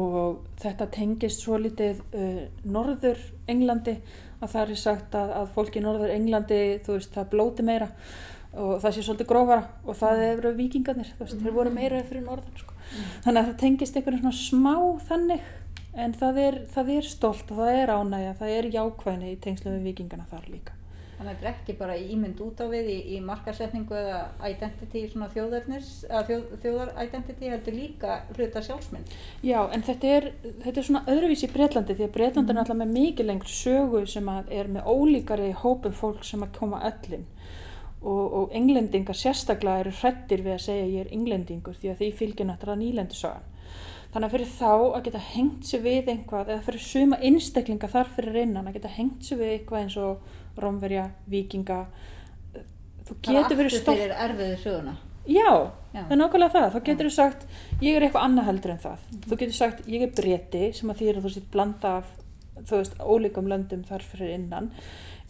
[0.00, 3.96] Og þetta tengist svo litið uh, norður Englandi
[4.40, 7.90] að það er sagt að, að fólk í norður Englandi þú veist, það blóti meira
[8.50, 12.24] og það sé svolítið grófara og það eru vikingarnir, þú veist, þeir voru meira fyrir
[12.24, 12.74] norðan sko.
[13.26, 14.74] þannig að það tengist einhvern svona smá
[15.10, 15.44] þannig
[16.00, 19.74] en það er, það er stolt og það er ánægja það er jákvæðni í tengslu
[19.76, 20.79] við vikingana þar líka
[21.20, 25.02] Þannig að þetta er ekki bara ímynd út á við í, í markasetningu eða identity
[25.10, 29.12] svona þjóðarnis, þjóð, þjóðar-identity heldur líka hluta sjálfsmynd.
[29.44, 30.28] Já, en þetta er,
[30.64, 34.02] þetta er svona öðruvísi í Breitlandi því að Breitland er náttúrulega með mikið lengri sögu
[34.08, 37.28] sem er með ólíkari hópum fólk sem að koma öllin
[38.00, 42.12] og, og englendingar sérstaklega eru hrættir við að segja ég er englendingur því að því
[42.24, 43.48] fylgir náttúrulega nýlendusagan.
[44.10, 48.08] Þannig að fyrir þá að geta hengt sér við einhvað eða fyrir suma einstaklinga þar
[48.16, 51.84] fyrir innan að geta hengt sér við eitthvað eins og Rómverja, Víkinga,
[53.06, 54.96] þú getur verið stolt fyrir erfiðu söguna
[55.28, 56.04] Já, Já.
[56.06, 56.66] það er nákvæmlega það.
[56.72, 57.42] Þá getur þú sagt,
[57.84, 59.02] ég er eitthvað annað heldur en það.
[59.26, 62.08] Þú getur sagt, ég er breti sem að því að þú sitt blanda af,
[62.56, 64.70] þú veist, ólíkum löndum þar fyrir innan.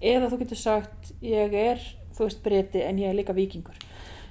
[0.01, 1.83] Eða þú getur sagt, ég er,
[2.17, 3.77] þú veist, breti en ég er líka vikingur.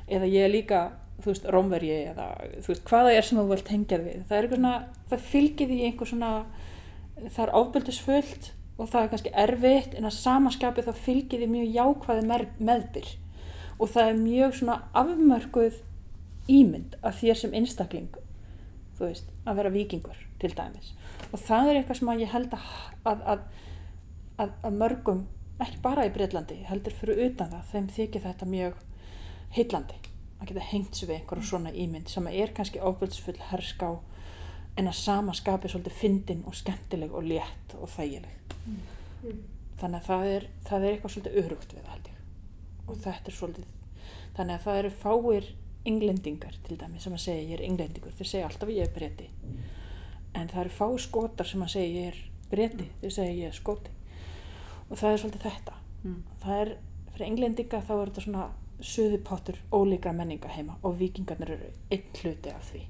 [0.10, 0.84] Eða ég er líka,
[1.20, 2.30] þú veist, rómverji eða,
[2.64, 4.24] þú veist, hvaða er sem þú vilt tengjað við.
[4.30, 4.76] Það er eitthvað svona,
[5.12, 6.32] það fylgir því einhver svona,
[7.28, 11.76] það er ofbeldisfullt og það er kannski erfitt en að samaskapi þá fylgir því mjög
[11.76, 13.12] jákvæði meðbyr.
[13.80, 15.80] Og það er mjög svona afmörkuð
[16.50, 18.10] ímynd af þér sem einstakling
[19.00, 20.94] þú veist, að vera vikingur til dæmis.
[21.32, 22.70] Og það er eitthvað sem ég held að,
[23.08, 23.46] að, að,
[24.64, 25.26] að, mörgum
[25.60, 28.78] ekki bara í Breitlandi, heldur fyrir utan það þeim þykir þetta mjög
[29.56, 30.00] heillandi
[30.40, 33.90] að geta hengt sér við einhverja svona ímynd sem er kannski ofbeldsfull herská
[34.80, 38.36] en að sama skapi svolítið fyndin og skemmtileg og létt og þægileg.
[38.70, 39.40] Mm.
[39.80, 42.00] þannig að það er, það er eitthvað svolítið örugt við það
[42.90, 43.66] og þetta er svolítið
[44.38, 45.50] þannig að það eru fáir
[45.90, 48.16] englendingar til dæmi sem að segja ég er englendingur.
[48.18, 49.30] Þeir segja alltaf ég er breti.
[50.38, 52.20] En það eru fáir skotar sem að segja ég er
[52.52, 52.90] breti.
[53.02, 53.96] Þeir segja ég er skoti.
[54.90, 55.76] Og það er svolítið þetta.
[56.00, 56.20] Mm.
[56.44, 56.70] það er,
[57.14, 58.46] fyrir englendinga þá er þetta svona
[58.90, 62.86] suðupottur ólíkra menninga heima og vikingarnir eru einn hluti af því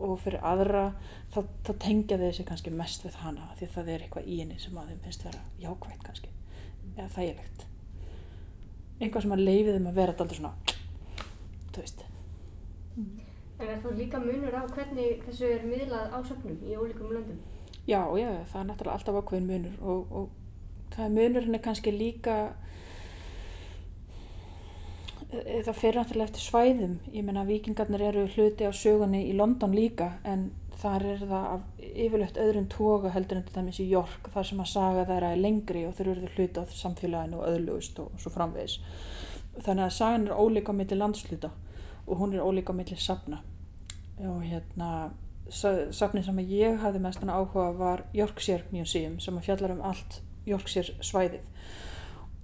[0.00, 0.84] og fyrir aðra
[1.32, 4.40] þá, þá tengja þeir sig kannski mest við hana því að það er eitthvað í
[4.42, 6.34] henni sem að þeim finnst vera jákvægt kannski.
[6.96, 7.66] Eða þægilegt.
[9.00, 10.54] Einhvað sem að leifi þeim að vera alltaf svona
[11.70, 12.04] þú veist.
[13.60, 17.40] En er þá líka munur á hvernig þessu er miðlað á söfnum í ólíkum löndum?
[17.90, 21.92] já, já, það er náttúrulega alltaf ákveðin munur og, og það er munurinn er kannski
[21.94, 22.36] líka
[25.30, 26.96] það fer náttúrulega eftir svæðum.
[27.14, 31.86] Ég meina vikingarnir eru hluti á sögunni í London líka en þar er það af
[31.90, 35.42] yfirleitt öðrum toga heldur en til dæmis í York þar sem að saga þeirra er
[35.44, 38.78] lengri og þeir eru hluti á samfélaginu og öðlugust og svo framvegis.
[39.60, 41.50] Þannig að sagan er ólíka á milli landsluta
[42.06, 43.42] og hún er ólíka á milli safna.
[44.24, 45.10] Og hérna
[45.48, 50.96] sa- safnið sem ég hafði mestan áhuga var Yorkshire Museum sem fjallar um allt Yorkshire
[51.04, 51.44] svæðið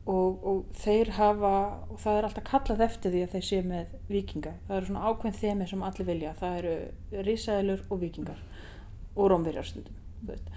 [0.06, 1.52] og, og þeir hafa
[1.90, 5.10] og það er alltaf kallað eftir því að þeir séu með vikinga það eru svona
[5.10, 6.34] ákveðin þemi sem allir vilja.
[6.40, 8.42] Það eru risaðilur og vikingar
[9.16, 10.50] og rómverjar stundum þú veist.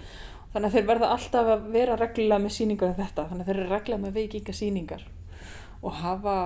[0.52, 3.28] þannig að þeir verða alltaf að vera reglulega með sýningar en þetta.
[3.30, 5.06] Þannig að þeir eru reglulega með vikingasýningar
[5.80, 6.36] og hafa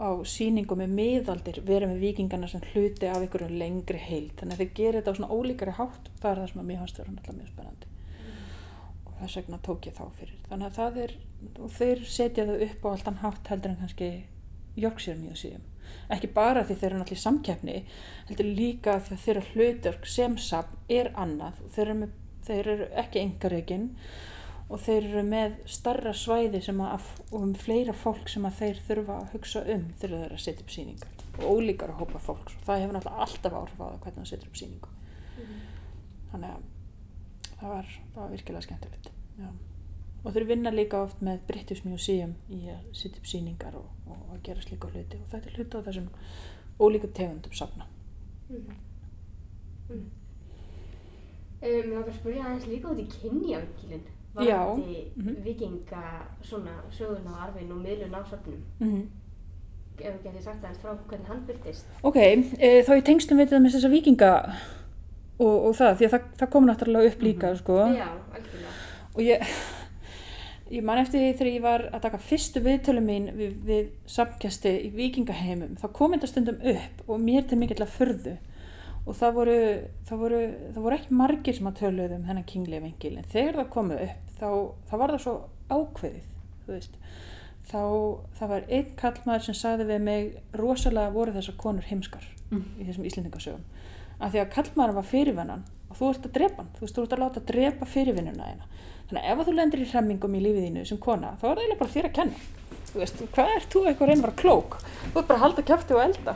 [0.00, 4.34] á sýningum með miðaldir verið með vikingarna sem hluti af einhverju lengri heild.
[4.40, 6.12] Þannig að þeir gerir þetta á svona ólíkari hátt.
[6.20, 7.89] Það er það sem að mér fannst vera náttúrulega mjög spennandi
[9.20, 10.38] þess vegna tók ég þá fyrir.
[10.48, 11.16] Þannig að það er,
[11.60, 14.10] og þeir setja það upp á alltaf hátt heldur en kannski
[14.80, 15.66] Yorkshire Museum.
[16.10, 17.76] Ekki bara því þeir eru náttúrulega í samkeppni
[18.28, 21.62] heldur líka því að þeirra hlutverk sem safn er annað.
[21.74, 22.12] Þeir eru, með,
[22.46, 23.88] þeir eru ekki engareikin
[24.70, 28.82] og þeir eru með starra svæði sem að, og um fleira fólk sem að þeir
[28.86, 31.16] þurfa að hugsa um þegar þeir eru að setja upp sýningar.
[31.40, 32.58] Og ólíkar að hópa fólks.
[32.58, 34.94] Og það hefur náttúrulega alltaf áhrif á það hvernig það setur upp sýningu.
[36.30, 36.68] Þannig að
[37.60, 39.48] það var, það var virkilega skemmtilegt Já.
[40.24, 44.34] og þeir vinna líka oft með British Museum í að setja upp sýningar og, og
[44.34, 46.12] að gera slíka hluti og þetta er hluti á þessum
[46.80, 47.88] ólíkum tegundum safna
[48.50, 48.74] Mm.
[49.88, 49.96] Mm.
[49.96, 50.08] Um,
[51.62, 54.08] Mér langar að spyrja aðeins líka út í kynjavinkilinn.
[54.46, 55.40] Já, Varandi mhm.
[55.44, 56.02] vikinga
[56.46, 58.62] svona sögun á arfin og miðlun á söfnum.
[58.78, 59.08] mm
[60.00, 61.86] Ef þú getur sagt aðeins frá hvernig hann byrtist.
[62.02, 64.30] Ok, e, þá í tengslum við með þessa vikinga
[65.40, 67.76] og, og það, því að það, það kom náttúrulega upp líka sko.
[67.96, 68.74] Já, algjörlega.
[69.14, 69.54] og ég
[70.70, 74.70] ég man eftir því þegar ég var að taka fyrstu viðtölu mín við, við samkjasti
[74.86, 78.36] í vikingaheimum þá kom þetta stundum upp og mér til mikill að furðu
[79.08, 79.56] og það voru,
[80.06, 80.40] það voru,
[80.76, 83.98] það voru ekki margir sem að töluðu um þennan kinglega vingil en þegar það komu
[84.04, 84.48] upp þá,
[84.90, 85.34] þá var það svo
[85.74, 86.30] ákveðið
[86.68, 87.00] þú veist
[87.70, 87.80] þá
[88.38, 92.64] það var einn kallmaður sem sagði við mig rosalega voru þessar konur heimskar Mm.
[92.82, 93.60] í þessum íslendingasögum
[94.20, 97.04] af því að kallmaður var fyrirvennan og þú ert að drepa hann, þú veist, þú
[97.04, 98.70] ert að láta drepa fyrirvinnuna þeina
[99.10, 101.50] þannig að ef að þú lendir í hremmingum í lífið þínu sem kona þá er
[101.50, 102.44] það eiginlega bara þér að kenna.
[102.90, 104.76] Þú veist, hvað ert þú eitthvað að að vera klók?
[104.82, 106.34] Þú ert bara að halda kjafti og elda.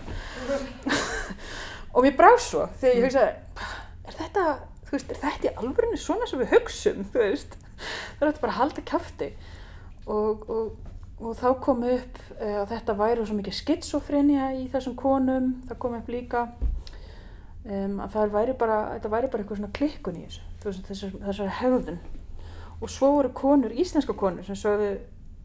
[1.94, 3.70] Og mér brá svo þegar ég hugsaði
[4.04, 4.46] er þetta,
[4.84, 7.54] þú veist, er þetta í alvörinu svona sem við hugsum, þú veist?
[8.18, 9.30] Það er bara að halda kjafti.
[10.04, 10.90] Og, og,
[11.22, 15.80] og þá kom upp uh, að þetta væri svo mikið skitsofrenja í þessum konum, það
[15.84, 16.48] kom upp líka
[17.64, 21.52] um, að það væri bara, þetta væri bara eitthvað svona klikkun í þessu, þessar, þessar
[21.60, 22.00] hegðun.
[22.82, 24.96] Og svo voru konur, íslenska konur sem sögðu,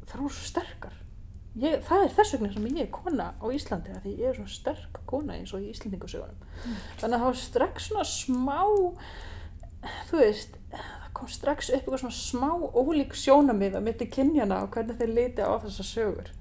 [0.10, 0.96] það voru svo sterkar.
[1.60, 4.36] Ég, það er þess vegna sem ég er kona á Íslandi, að því ég er
[4.38, 6.44] svona sterk kona eins og í Íslandingasögunum
[7.00, 8.60] þannig að það var strax svona smá
[10.10, 14.76] þú veist það kom strax upp eitthvað svona smá ólík sjónamið á mitti kynjana og
[14.76, 16.32] hvernig þeir liti á þessar sögur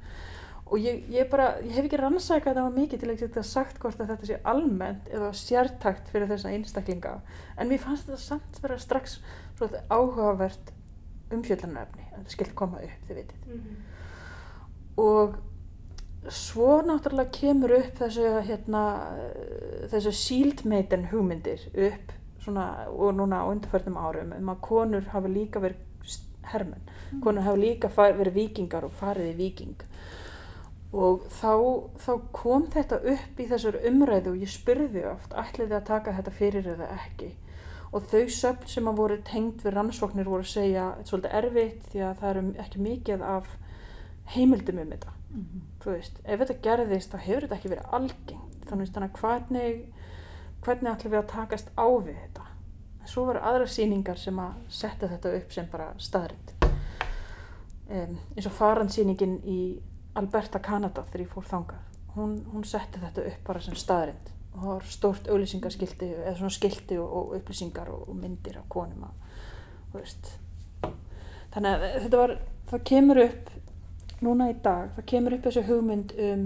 [0.70, 4.00] og ég, ég bara, ég hef ekki rannsakað það mikið til að geta sagt hvort
[4.00, 7.14] að þetta sé almennt eða sértækt fyrir þessa einstaklinga.
[7.56, 9.18] En mér fannst þetta samt vera strax
[9.90, 10.72] áhugavert
[11.34, 13.46] umfjöldunarefni að þetta skildi koma upp, þið vitið.
[13.46, 13.76] Mhm.
[14.98, 15.36] og
[16.28, 18.80] svo náttúrulega kemur upp þessu hérna
[19.92, 25.60] þessu síldmeiten hugmyndir upp svona og núna á undarförnum árum um að konur hafa líka
[25.62, 26.82] verið st- hermenn,
[27.22, 29.76] konur hafa líka verið vikingar og farið í viking
[30.92, 31.52] og þá,
[32.00, 36.34] þá kom þetta upp í þessar umræðu og ég spurði oft ætliði að taka þetta
[36.38, 37.34] fyrir eða ekki?
[37.92, 41.36] Og þau söfn sem að voru tengd við rannsóknir voru að segja þetta er svolítið
[41.40, 43.54] erfitt því að það eru ekki mikið af
[44.34, 45.14] heimildum um þetta.
[45.28, 45.62] Mhm.
[45.82, 48.68] þú veist, ef þetta gerðist þá hefur þetta ekki verið algengt.
[48.68, 49.82] Þannig að hvernig
[50.64, 52.46] hvernig ætlum við að takast á við þetta?
[53.00, 56.58] En svo voru aðra sýningar sem að setja þetta upp sem bara staðrind
[57.88, 59.60] um, eins og faransýningin í
[60.16, 61.84] Alberta, Kanada þegar ég fór þangað.
[62.16, 66.54] Hún, hún setti þetta upp bara sem staðrind og það var stórt auðlýsingaskilti eða svona
[66.54, 69.14] skilti og, og upplýsingar og, og myndir af konum að,
[71.54, 72.34] þannig að þetta var
[72.70, 73.52] það kemur upp
[74.24, 76.42] núna í dag, það kemur upp þessi hugmynd um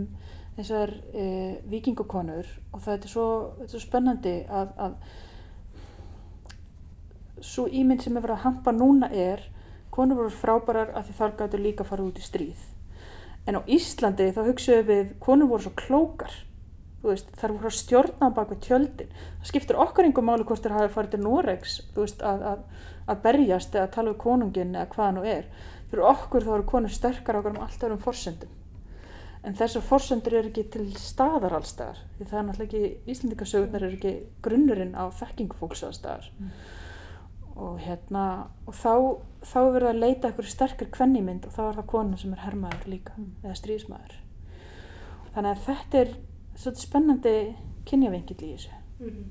[0.58, 1.26] þessar e,
[1.72, 4.92] vikingukonur og það er svo, þetta er svo spennandi að, að
[7.42, 9.46] svo ímynd sem er verið að hampa núna er
[9.92, 12.60] konur voru frábærar að því þar gætu líka fara út í stríð
[13.46, 16.34] en á Íslandi þá hugsaðu við konur voru svo klókar.
[17.02, 19.14] Veist, þær voru að stjórna bak við tjöldin.
[19.40, 23.22] Það skiptir okkar einhver máli hvort þær hafi farið til Noregs veist, að, að, að
[23.24, 25.48] berjast eða að tala við konungin eða hvað nú er.
[25.90, 28.52] Fyrir okkur þá eru konur sterkar okkur um allt öðrum forsendum.
[29.42, 33.96] En þessar forsendur eru ekki til staðar allstaðar því það er náttúrulega ekki Íslandikasögurnar eru
[33.98, 34.12] ekki
[34.46, 36.28] grunnurinn á þekkingu fólks allstaðar
[37.56, 38.24] og hérna
[38.66, 38.92] og þá,
[39.44, 42.44] þá er verið að leita ykkur sterkar kvennimynd og þá er það kona sem er
[42.46, 43.32] hermaður líka Mm.
[43.44, 44.16] eða stríðsmaður
[45.34, 46.14] þannig að þetta er
[46.56, 47.36] svolítið spennandi
[47.88, 49.30] kynjavengill í þessu Mhm.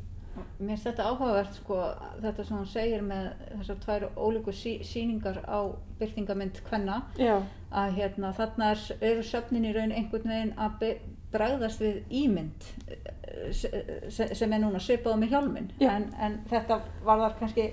[0.61, 1.75] Mér finnst þetta áhugavert sko,
[2.23, 3.25] þetta sem hún segir með
[3.59, 5.59] þessar tvær ólíku sí, síningar á
[5.99, 10.99] byrtingamind kvenna já, að hérna þarna er, eru söfnin í raun einhvern veginn að be-
[11.31, 15.89] bregðast við ímynd eh, se- se- sem er núna svipað með hjálmin Já.
[15.97, 17.67] en, en þetta var þar kannski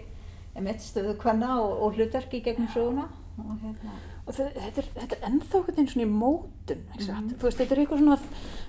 [0.61, 3.09] mitt stöðu kvenna og, og hlutverk í gegnum söguna.
[3.39, 3.93] Og hérna
[4.29, 7.75] og þe- þetta er, þetta er ennþá einhvern veginn svona í mótun mm veist, þetta
[7.75, 8.17] er eitthvað svona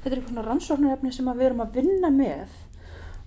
[0.06, 2.54] eitthvað svona rannsóknarefni sem að við erum að vinna með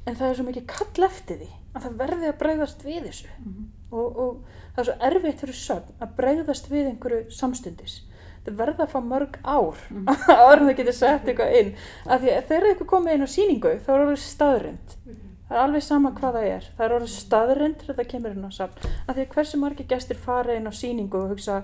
[0.07, 3.29] en það er svo mikið kall eftir því að það verði að bregðast við þessu.
[3.43, 3.67] Mhm.
[3.93, 4.39] og, og
[4.75, 7.99] það er svo erfitt fyrir sögn að bregðast við einhverju samstundis.
[8.47, 9.83] Það verða að fá mörg ár
[10.41, 11.75] áður en það getur sett eitthvað inn.
[12.07, 15.29] Af því að þegar eitthvað komið inn á sýningu þá er orðið staðrind Mhm.
[15.53, 16.69] Það er alveg sama hvað það er.
[16.77, 18.93] Það er orðið staðrind það kemur inn á safn.
[19.05, 21.59] Af því að hversu margir gestir fara inn á sýningu og hugsa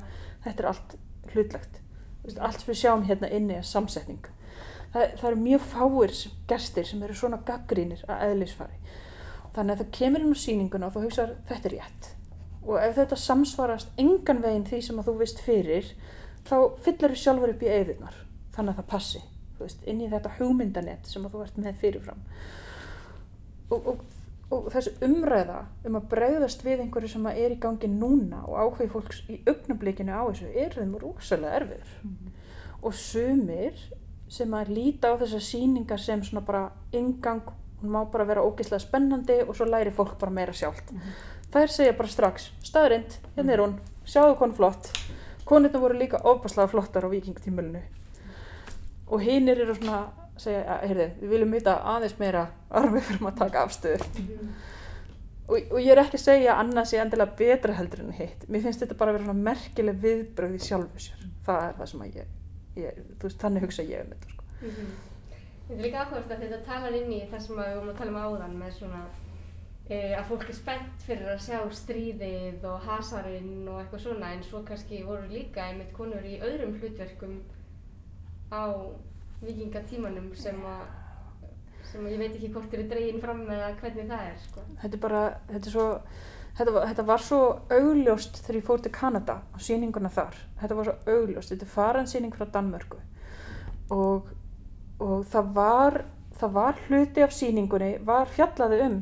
[0.45, 0.97] þetta er allt
[1.33, 1.81] hlutlegt.
[2.37, 4.29] Allt sem við sjáum hérna inni er samsetning.
[4.93, 6.15] Það, það eru mjög fáir
[6.51, 8.79] gestir sem eru svona gaggrínir að eðlisfari.
[9.57, 12.13] Þannig að það kemur inn á sýninguna og þú hugsar þetta er rétt.
[12.69, 15.93] Og ef þetta samsvarast engan veginn því sem að þú veist fyrir
[16.49, 18.17] þá fyllir þú sjálfur upp í eðunar
[18.55, 19.21] þannig að það passi
[19.59, 22.25] veist, inn í þetta hugmyndanett sem að þú ert með fyrirfram
[23.71, 24.03] og, og,
[24.55, 28.91] og þessi umræða um að bregðast við einhverju sem er í gangi núna og áhugi
[28.93, 31.97] fólks í augnablikinu á þessu er þeim rosalega erfiður
[32.83, 33.81] og sumir
[34.29, 37.49] sem að líta á þessar sýningar sem svona bara ingang,
[37.81, 40.93] hún má bara vera ógeðslega spennandi og svo læri fólk bara meira sjálft.
[41.53, 44.91] Þær segja bara strax, staðrind, hérna er hún, sjáðu hún flott.
[45.49, 47.81] Konirna voru líka ofbáslega flottar á vikingtímulinu.
[49.09, 50.11] Og hinnir eru svona,
[50.43, 52.45] segja, ja, heyrðu, við viljum vita aðeins meira
[52.81, 54.09] arfið fyrir að taka afstöðu.
[54.23, 54.55] Mhm.
[55.49, 58.43] Og, og ég er ekki að segja að annað sé endilega betra heldur en hitt.
[58.53, 61.23] Mér finnst þetta bara að vera svona merkileg viðbröð í sjálfu sér.
[61.47, 62.35] Það er það sem að ég,
[62.83, 64.51] ég veist, þannig hugsa ég um þetta, sko.
[64.61, 64.91] Mhm.
[65.69, 68.13] Þetta er líka áhugavert að þetta talar inn í það sem við vorum að tala
[68.13, 69.01] um áðan með svona
[69.89, 74.45] e, að fólk er spennt fyrir að sjá stríðið og hasarinn og eitthvað svona en
[74.47, 77.39] svo kannski voru líka einmitt konur í öðrum hlutverkum
[78.53, 78.65] á
[79.43, 80.87] vikingatímanum sem að
[81.89, 84.65] sem að ég veit ekki hvort eru dregin fram eða hvernig það er sko.
[84.83, 85.87] Þetta er bara, þetta er svo,
[86.59, 87.39] þetta var, þetta var svo
[87.79, 90.37] augljóst þegar ég fór til Kanada á sýninguna þar.
[90.61, 93.01] Þetta var svo augljóst, þetta er faransýning frá Danmörku
[93.95, 94.29] og,
[95.01, 96.03] og það var,
[96.37, 98.99] það var hluti af sýningunni, var fjallaði um,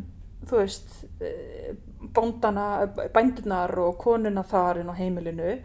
[0.47, 1.73] þú veist, eh,
[2.15, 5.57] bóndana, bændurnar og konuna þar inn á heimilinu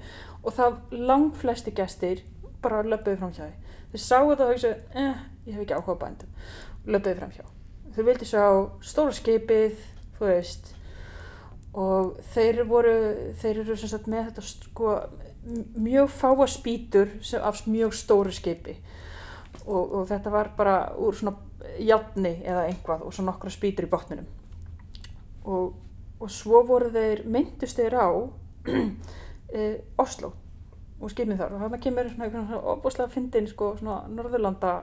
[0.42, 2.24] og það lang flesti gestir
[2.64, 3.71] bara löpuðu fram hjá því.
[3.92, 6.36] Þeir sáu það og hugsaðu, eh, ég hef ekki áhuga á bændum,
[6.88, 7.46] löpuðu fram hjá.
[7.92, 8.46] Þau vildi sjá
[8.88, 9.82] stóra skipið,
[10.16, 10.74] þú veist,
[11.74, 12.96] og þeir voru,
[13.42, 14.96] þeir eru sem sagt með þetta sko,
[15.76, 17.12] mjög fáa spýtur
[17.42, 18.78] af mjög stóru skipi.
[19.66, 21.36] Og, og þetta var bara úr svona
[21.80, 24.28] játni eða einhvað og svo nokkra spýtur í botninum.
[25.44, 25.74] Og,
[26.20, 28.10] og svo voru þeir myndust þeir á
[29.58, 29.68] e,
[30.00, 30.32] Oslo
[31.02, 31.56] og skipin þar.
[31.56, 34.74] Og þarna kemur svona, svona opbúslega fyndin sko svona Norðurlanda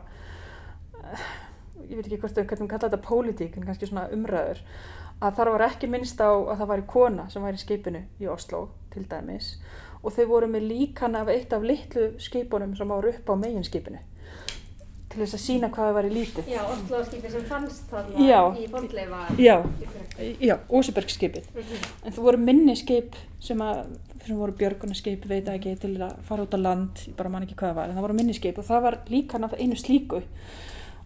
[1.89, 4.61] ég veit ekki hvort þau hvernig kalla þetta pólitík en kannski svona umræður
[5.25, 8.29] að þar var ekki minnst á að það væri kona sem væri í skipinu í
[8.31, 9.57] Oslo til dæmis.
[10.03, 14.03] Og þau voru með líkan af eitt af litlu skipunum sem voru upp á meginskipinu
[15.19, 16.51] til þess að sína hvað það væri lítið.
[16.53, 19.23] Já, Oslo-skipi sem fannst þarna í fondleifa.
[19.43, 19.57] Já,
[20.49, 23.85] já, Ósebergskipið en þú voru minni skip sem, að,
[24.25, 27.59] sem voru björgunarskip, veit ekki, til að fara út á land, ég bara man ekki
[27.59, 30.23] hvað það var, en það voru minni skip og það var líka náttúrulega einu slíku.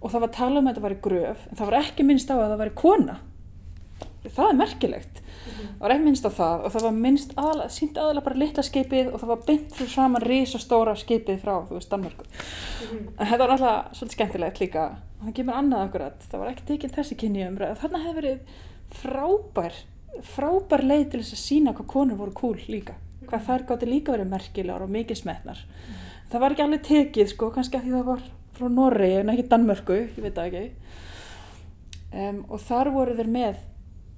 [0.02, 2.34] Og það var talað um að þetta væri gröf, en það var ekki minnst á
[2.34, 3.20] að það væri kona.
[4.22, 5.20] Það er merkilegt.
[5.42, 8.64] Það var ekki minnst á það og það var minnst aðalega, sínt aðalega bara litla
[8.66, 12.26] skipið og það var beint fyrir framan risastóra skipið frá, þú veist, Danmörku.
[12.92, 14.84] En þetta var alltaf svolítið skemmtilegt líka.
[15.18, 16.28] Og það kemur annað akkurat.
[16.28, 17.74] Það var ekki tekinn þessi kynni umræð.
[17.82, 18.60] Þarna hefði verið
[19.00, 19.80] frábær,
[20.34, 22.94] frábær leið til þess að sína hvað konur voru cool líka.
[23.26, 25.66] Hvað þær gátti líka verið merkilegar og mikið smetnar.
[26.30, 28.22] Það var ekki alveg tekið sko, kannski að því það var
[28.56, 30.64] frá Noregi en ekki Danmörku, ég veit það ekki.
[32.12, 33.60] Um, og þar voru þeir með,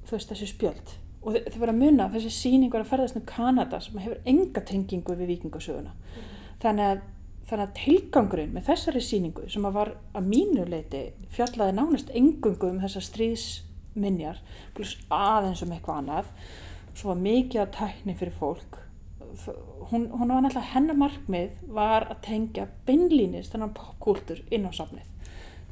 [0.05, 0.95] þú veist, þessi spjöld.
[1.25, 4.63] Og þau verið að muna, þessi sýning var að ferðast um Kanada sem hefur enga
[4.69, 5.95] tengingu við vikingasöguna.
[6.63, 7.03] Þannig að
[7.49, 11.03] þannig að tilgangurinn með þessari síningu sem að var að mínu leiti
[11.35, 14.41] fjallaði nánast engungu um þessar stríðsminjar
[14.77, 16.31] pluss aðeins um eitthvað annað
[16.95, 18.79] svo var mikið að tækni fyrir fólk
[19.91, 25.11] hún, hún var náttúrulega hennar markmið var að tengja beinlínis þennan popkúltur inn á safnið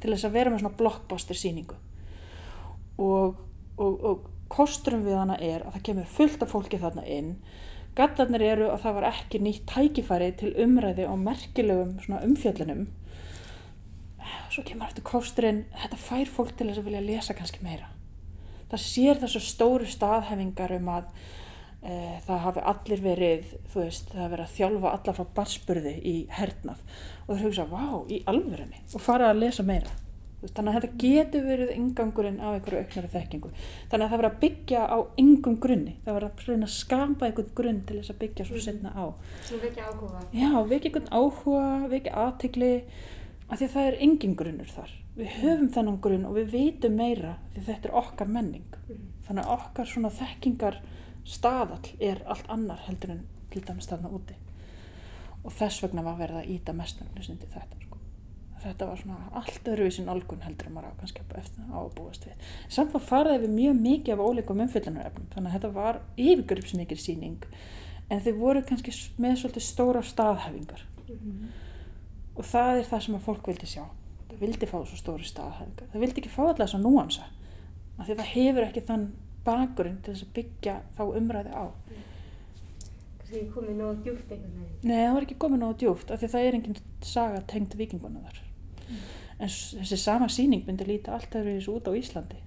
[0.03, 1.79] til þess að vera með svona blockbuster síningu
[3.01, 3.39] og,
[3.77, 7.35] og, og kosturum við hana er að það kemur fullt af fólki þarna inn
[7.93, 12.87] Gattarnir eru að það var ekki nýtt tækifæri til umræði á merkilegum umfjöllunum.
[14.49, 17.91] Svo kemur eftir kosturinn, þetta fær fólk til þess að vilja lesa kannski meira.
[18.71, 21.11] Það sér þessu stóru staðhefingar um að
[21.85, 26.15] e, það hafi allir verið, veist, það hafi verið að þjálfa alla frá barspurði í
[26.33, 26.81] hernað.
[27.27, 29.93] Og þeir hugsa, vá, í alvörinni, og fara að lesa meira.
[30.43, 33.51] Þannig að þetta getur verið ingangurinn af einhverju auknari þekkingu.
[33.91, 35.93] Þannig að það verður að byggja á engum grunni.
[36.03, 39.05] Það verður að að skapa einhvern grunn til þess að byggja svo setna á.
[39.47, 40.23] Sem vekja áhuga.
[40.35, 42.73] Já, vekja einhvern áhuga, vekja aðtegli,
[43.47, 44.95] af því að það er engin grunnur þar.
[45.15, 48.79] Við höfum þennan grunn og við vitum meira því þetta er okkar menning.
[49.27, 50.81] Þannig að okkar svona þekkingar
[51.23, 53.23] staðall er allt annar heldur en
[53.53, 54.35] til dæmis þarna úti.
[55.43, 57.92] Og þess vegna var verið að íta undir
[58.63, 58.87] þetta.
[58.89, 62.51] Var svona allt öðruvísin algun heldur en maður á kannski eftir á að búast við.
[62.71, 67.49] Samt var farið yfir mjög mikið af ólíkum umfyllunarefnum, þannig að þetta var yfirgripsmikil síning,
[68.09, 70.85] en þau voru kannski með svolítið stóra staðhæfingar.
[72.33, 73.83] Og það er það sem að fólk vildi sjá.
[74.29, 75.91] Það vildi fá svo stóri staðhæfingar.
[75.91, 77.27] Það vildi ekki fá alltaf þessa núansa,
[77.97, 79.05] af því að það hefur ekki þann
[79.43, 81.65] bakgrunn til þess að byggja þá umræði á.
[84.83, 87.77] Nei, það var ekki komið nógu djúft af því að það er engin saga tengd
[87.79, 88.42] vikingunum þar.
[89.39, 92.41] En þessi sama síning myndi líta allt öðru þessu út á Íslandi.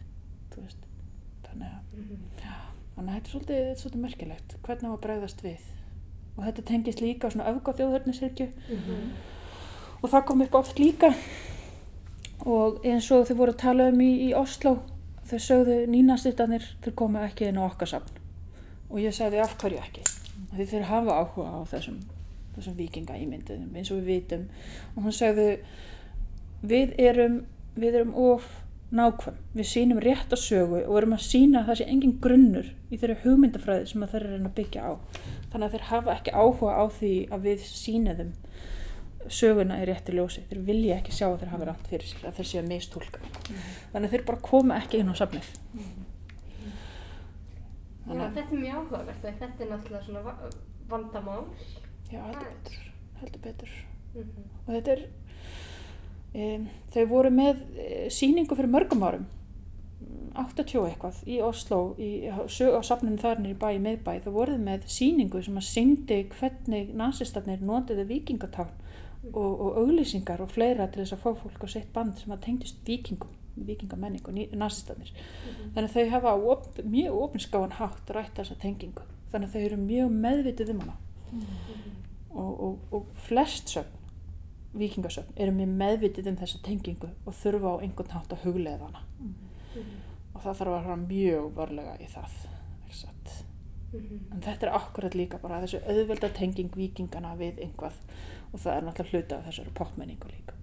[1.46, 1.96] Þannig að,
[2.40, 2.54] já,
[2.94, 4.56] þannig að þetta er svolítið, þetta er svolítið merkilegt.
[4.66, 5.66] Hvernig á að bregðast við?
[6.36, 8.48] Og þetta tengist líka á svona öfga þjóðhörnisirkju
[10.02, 11.12] og það kom upp oft líka
[12.46, 14.76] og eins og þau voru að tala um í, í Oslo
[15.26, 18.20] þau sögðu nínastittanir þau koma ekki inn á okkar safn
[18.90, 20.04] og ég sagði af hverju ekki
[20.36, 21.96] Af því þeir hafa áhuga á þessum,
[22.54, 24.44] þessum vikinga ímynduðum eins og við vitum
[24.94, 25.46] og hún sagði
[26.62, 27.40] við erum,
[27.76, 28.46] við erum of
[28.96, 32.68] nákvæm, við sýnum rétt að sögu og erum að sína að það sé engin grunnur
[32.90, 34.92] í þeirri hugmyndafræði sem þeir eru að byggja á.
[35.52, 38.32] Þannig að þeir hafa ekki áhuga á því að við sýniðum
[39.26, 40.44] söguna í rétti ljósi.
[40.48, 42.28] Þeir vilja ekki sjá að þeir hafa rátt fyrir sér.
[42.30, 43.20] Að þeir séu að mistúlka.
[43.92, 45.48] Þannig að þeir bara koma ekki inn á safnið.
[48.06, 50.50] Já, þetta er mjög áhugavert þetta er náttúrulega svona va-
[50.88, 51.44] vandamál.
[52.12, 52.76] já, heldur betur,
[53.20, 53.72] heldur betur.
[54.14, 54.44] Mhm.
[54.66, 55.02] og þetta er
[56.36, 59.26] um, þau voru með e, sýningu fyrir mörgum árum.
[60.00, 62.10] Mm, 80 og eitthvað í Oslo í,
[62.52, 64.12] sög, á safninu þar niður í bæ í miðbæ.
[64.26, 68.74] Þau voruð með sýningu sem að syngdi hvernig nazistarnir notiðu vikingatán
[69.32, 72.44] og, og auglýsingar og fleira til þess að fá fólk á sitt band sem að
[72.46, 75.12] tengdist vikingum vikingamenningu, nazistarnir
[75.74, 79.04] þannig að þau hafa op, mjög opinskáan hátt rætt þessa tengingu.
[79.32, 80.96] Þannig að þau eru mjög meðvitið um hana.
[82.36, 83.95] Og, og, og flest sögn
[84.78, 89.02] vikingasögn eru mjög meðvitið um þessa tengingu og þurfa á einhvern hátt að huglega hana.
[90.34, 92.36] Og það þarf að fara mjög varlega í það
[92.90, 93.42] satt
[93.92, 94.32] Mhm.
[94.32, 97.94] en þetta er akkurat líka bara þessu auðvelda tenging vikingana við einhvað
[98.52, 100.54] og það er náttúrulega hluta af þessari popmenningu líka.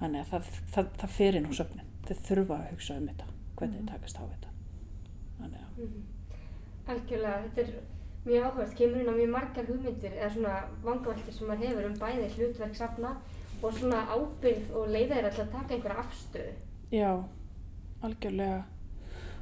[0.00, 1.84] Þannig að það, það, það fer inn á söfnin.
[2.06, 3.24] Þau þurfa að hugsa um þetta
[3.56, 4.48] hvernig þið takast á þetta.
[5.40, 6.02] Þannig að Mhm.
[6.86, 7.72] Algjörlega, þetta er
[8.26, 10.54] mjög áhugast, kemur inn á mjög margar hugmyndir eða svona
[10.84, 13.12] vangaveltur sem maður hefur um bæði hlutverk safna
[13.62, 16.56] og svona ábyrgð og leiða þér alltaf að taka einhverja afstöðu.
[16.92, 17.12] Já,
[18.06, 18.64] algjörlega.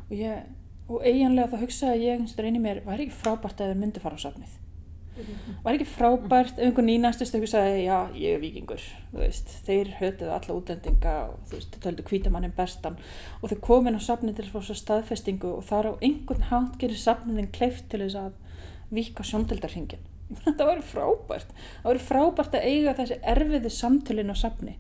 [0.05, 0.51] Og ég,
[0.89, 3.81] og eiginlega þá hugsaði ég einhvers vegar inn í mér, væri ekki frábært að þau
[3.81, 4.61] myndi fara á safnið?
[5.63, 8.83] Var ekki frábært ef einhver nýnastist ykkur sagði já ég er vikingur
[9.13, 12.97] þú veist, þeir hötuðu alla útlendinga og þú veist, þeir töldu hvítamannin bestan.
[13.39, 16.81] Og þeir komin á safnið til að fá svo staðfestingu og þar á einhvern hátt
[16.83, 18.33] gerir safniðin kleift til þess að
[18.91, 20.05] vika sjóndeldarhingin
[20.45, 21.51] það væri frábært.
[21.83, 24.77] Það væri frábært að eiga þessi erfiði samtölin á safni.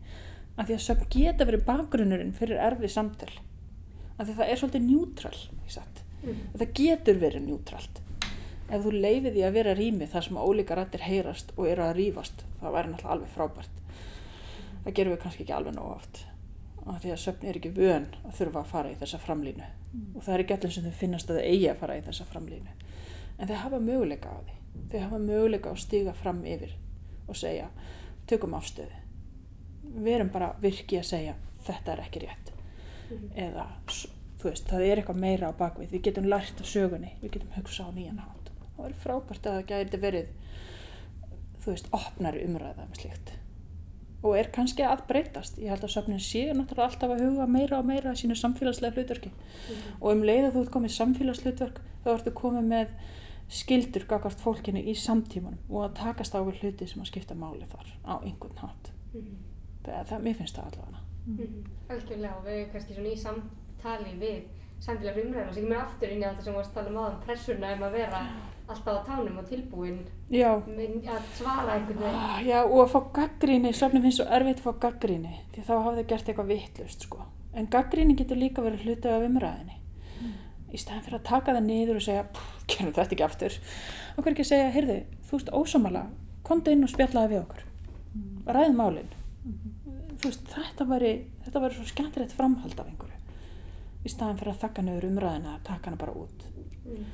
[0.56, 3.32] Af því að söfn geta verið bakgrunnurinn fyrir erfið samtöl.
[4.18, 5.38] Af því að það er svolítið njútrál
[6.24, 6.44] Mhm.
[6.56, 7.98] það getur verið njútralt
[8.72, 11.96] ef þú leifir því að vera rými þar sem ólíka rættir heyrast og eru að
[11.98, 13.74] rífast það væri náttúrulega alveg frábært.
[14.84, 16.22] Það gerum við kannski ekki alveg nóg oft.
[16.86, 19.68] Af því að söfn er ekki vön að þurfa að fara í þessa framlínu.
[20.16, 22.24] Og það er ekki allir sem þau finnast að þau eigi að fara í þessa
[22.32, 22.72] framlínu
[23.38, 24.56] en þau hafa möguleika á því.
[24.92, 26.74] Þau hafa möguleika á að stiga fram yfir
[27.28, 27.68] og segja,
[28.26, 29.00] tökum afstöðu.
[29.94, 31.34] Við erum bara virki að segja
[31.66, 32.50] þetta er ekki rétt.
[33.10, 33.30] Mhm.
[33.36, 34.06] eða s-
[34.38, 36.02] þú veist, það er eitthvað meira á bakvið við.
[36.02, 38.50] Getum lært af sögunni, við getum hugsa á nýjan hátt.
[38.76, 40.26] Það er frábært að það gæti verið
[41.60, 43.32] þú veist, opnari umræða með slíkt.
[44.24, 45.58] Og er kannski að breytast.
[45.58, 48.94] Ég held að söfnin sé náttúrulega alltaf að huga meira og meira að sínu samfélagslega
[48.96, 49.30] hlutverki.
[50.00, 52.88] Og um leið að þú ert komið samfélagshlutverk þá ertu komið með
[53.48, 57.66] skildur gagvart fólkinu í samtímanum og að takast á við hluti sem að skipta máli
[57.68, 59.36] þar á einhvern hátt Mhm.
[59.84, 61.64] það, það, mér finnst það allavega Mhm.
[61.88, 64.42] Algjörlega og við erum kannski svona í samtali við
[64.80, 67.22] samfélags umræðina sem kemur aftur inn í þetta sem við varst að tala um aðan
[67.24, 68.20] pressuna um að vera
[68.68, 69.98] alltaf á tánum og tilbúin
[70.30, 72.14] já, að svara einhvern veginn.
[72.16, 75.72] Ah, Já, og að fá gaggríni, söfnum finnst svo erfitt að fá gaggríni, því þá
[75.84, 77.22] hafa þau gert eitthvað vittlust, sko.
[77.54, 79.76] En gaggríni getur líka verið hluti af umræðinni.
[80.74, 83.58] Í staðan fyrir að taka það niður og segja, "Pff, gerum þetta ekki aftur.
[84.18, 84.96] Og hver ekki að segja, heyrðu,
[85.28, 86.06] þú ert ósamala,
[86.44, 87.62] komdu inn og spjallaði við okkur.
[88.46, 89.08] Ræð málin.
[90.18, 91.12] Þú veist, þetta væri,
[91.44, 93.18] þetta væri svo skemmtilegt framhald af einhverju.
[94.04, 96.44] Í staðan fyrir að þakka niður umræðina, taka hana bara út
[96.84, 97.04] Mm.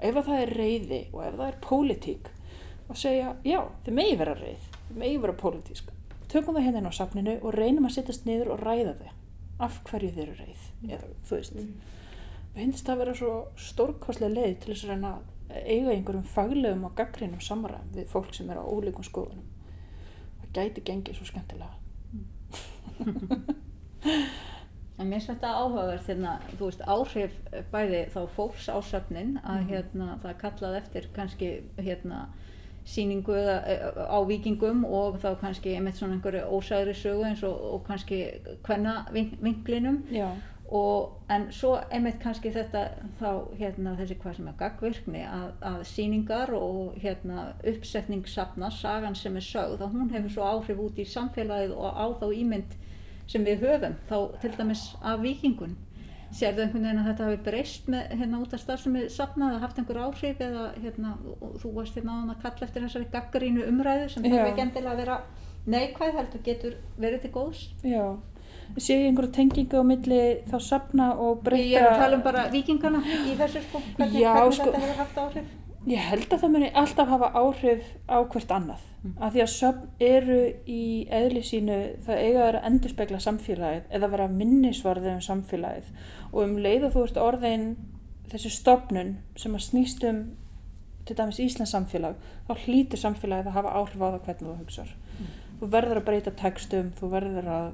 [0.00, 2.26] ef að það er reyði og ef það er pólitík
[2.88, 5.88] og segja, já, þið megi vera reyð þið megi vera pólitísk
[6.28, 9.10] tökum það hérna inn á safninu og reynum að sittast niður og ræða þið
[9.60, 11.72] af hverju þið eru reyð eða, þú veist Mm.
[12.54, 15.22] Finnst það að vera svo stórkostlega leið til þess að reyna að
[15.64, 19.46] eiga einhverjum faglegum og gaggrinum samræðum við fólk sem er á ólíkum skoðunum.
[20.42, 21.74] Það gæti gengið svo skemmtilega.
[24.98, 27.34] En mér finnst þetta áhugaverð hérna, þú veist, áhrif
[27.70, 29.68] bæði þá fólks á söfnin að Mhm.
[29.70, 32.18] hérna það kallað eftir kannski hérna
[32.84, 37.84] síningu eh, á vikingum og þá kannski einmitt svona einhverju ósæðri sögu eins og, og
[37.86, 38.18] kannski
[38.66, 40.02] hvenna vinklinum.
[40.10, 40.32] Já,
[40.68, 42.82] og en svo einmitt kannski þetta
[43.16, 49.16] þá hérna þessi hvað sem er gagvirkni að, að síningar og hérna uppsetning safna, sagan
[49.16, 52.76] sem er sögð að hún hefur svo áhrif út í samfélagið og á þá ímynd
[53.28, 53.96] sem við höfum.
[54.10, 55.76] Þá til dæmis af vikingun
[56.36, 59.78] sérðu einhvern veginn að þetta hafi breyst með, hérna út af starfsemi safnað að haft
[59.80, 64.10] einhver áhrif eða hérna og þú varst hérna áðan að kalla eftir þessari gaggarínu umræðu
[64.12, 65.22] sem þarf ekki endilega að vera
[65.68, 67.70] neikvæð heldur getur verið til góðs?
[67.80, 68.18] Já
[68.76, 72.26] sé ég einhverju tengingu á milli þá safna og breyta Ég er að tala um
[72.26, 74.68] bara vikingana í þessu sko, hvernig, Já, hvernig sko.
[74.68, 75.56] þetta hefur haft áhrif.
[75.88, 78.82] Ég held að það muni alltaf hafa áhrif á hvert annað.
[78.98, 79.12] Mm.
[79.22, 80.82] Af því að söfn eru í
[81.20, 85.92] eðli sínu, það eiga að vera að endurspegla samfélagið eða vera minnisvarðið um samfélagið.
[86.32, 87.68] Og um leið að þú ert orðin
[88.28, 90.20] þessi stopnun sem að snýst um
[91.08, 94.90] til dæmis Íslands samfélag, þá hlýtur samfélagið að hafa áhrif á það hvernig þú hugsar.
[95.58, 97.68] Þú verður að breyta textum, þú verður að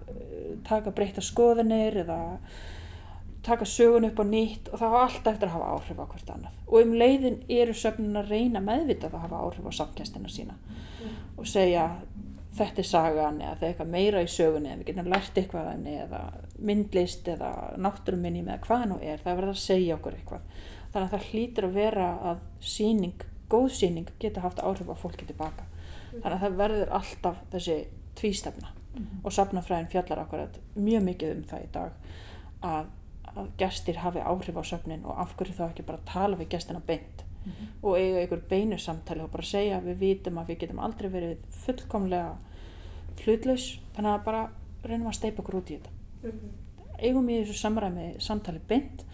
[0.67, 2.19] taka breyta skoðanir eða
[3.45, 6.31] taka sögun upp á nýtt og það hafa alltaf eftir að hafa áhrif á hvert
[6.35, 6.61] annað.
[6.67, 10.57] Og um leiðin eru söfnin að reyna meðvitað að hafa áhrif á samkjæstina sína
[11.37, 11.85] og segja
[12.55, 15.89] þetta er sagan eða það er eitthvað meira í sögunni eða við getum lært eitthvað
[15.93, 16.23] eða
[16.71, 20.49] myndlist eða náttúruminni með hvað nú er, það verður að segja okkur eitthvað.
[20.95, 25.27] Þannig að það hlýtur að vera að síning, góð síning geta haft áhrif á fólki
[25.27, 25.67] tilbaka
[26.23, 27.77] þannig að það verður alltaf þessi
[28.19, 28.73] tvístefna
[29.25, 31.93] og safnafræðin fjallar akkurat mjög mikið um það í dag
[32.63, 32.87] að,
[33.37, 36.81] að gestir hafi áhrif á söfnin og af hverju þá ekki bara tala við gestina
[36.87, 37.25] beint
[37.83, 41.39] og eiga einhver beinu samtali og bara segja við vitum að við getum aldrei verið
[41.51, 42.37] fullkomlega
[43.25, 43.67] hlutlaus
[43.97, 44.45] þannig að bara
[44.85, 45.91] reynum að steipa okkur út í þetta
[46.25, 46.49] Mhm.
[47.05, 49.05] eigum í þessu samræmi samtali beint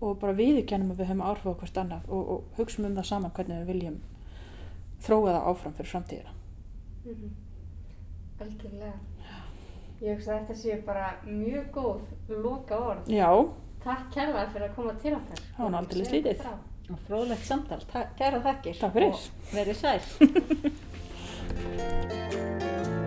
[0.00, 3.04] og bara viðurkennum að við höfum áhrif á hvert annað og, og hugsaum um það
[3.08, 3.98] saman hvernig við viljum
[5.02, 6.32] þróa það áfram fyrir framtíðina.
[7.04, 7.30] Mhm.
[8.42, 8.92] Algjörlega.
[10.02, 12.00] Ég hugsa að þetta séu bara mjög góð
[12.42, 13.04] loka orð.
[13.12, 13.28] Já,
[13.82, 15.38] Takk kærlega fyrir að koma til okkar.
[15.56, 16.42] Það var nú aldeilis Segja okkur lítið.
[16.42, 16.54] frá.
[16.92, 17.80] Og fróðlegt samtal.
[17.92, 18.74] Ta- Kæra þakkir.
[18.80, 19.12] Takk fyrir.
[19.12, 19.18] Og
[19.56, 20.00] verið sæl.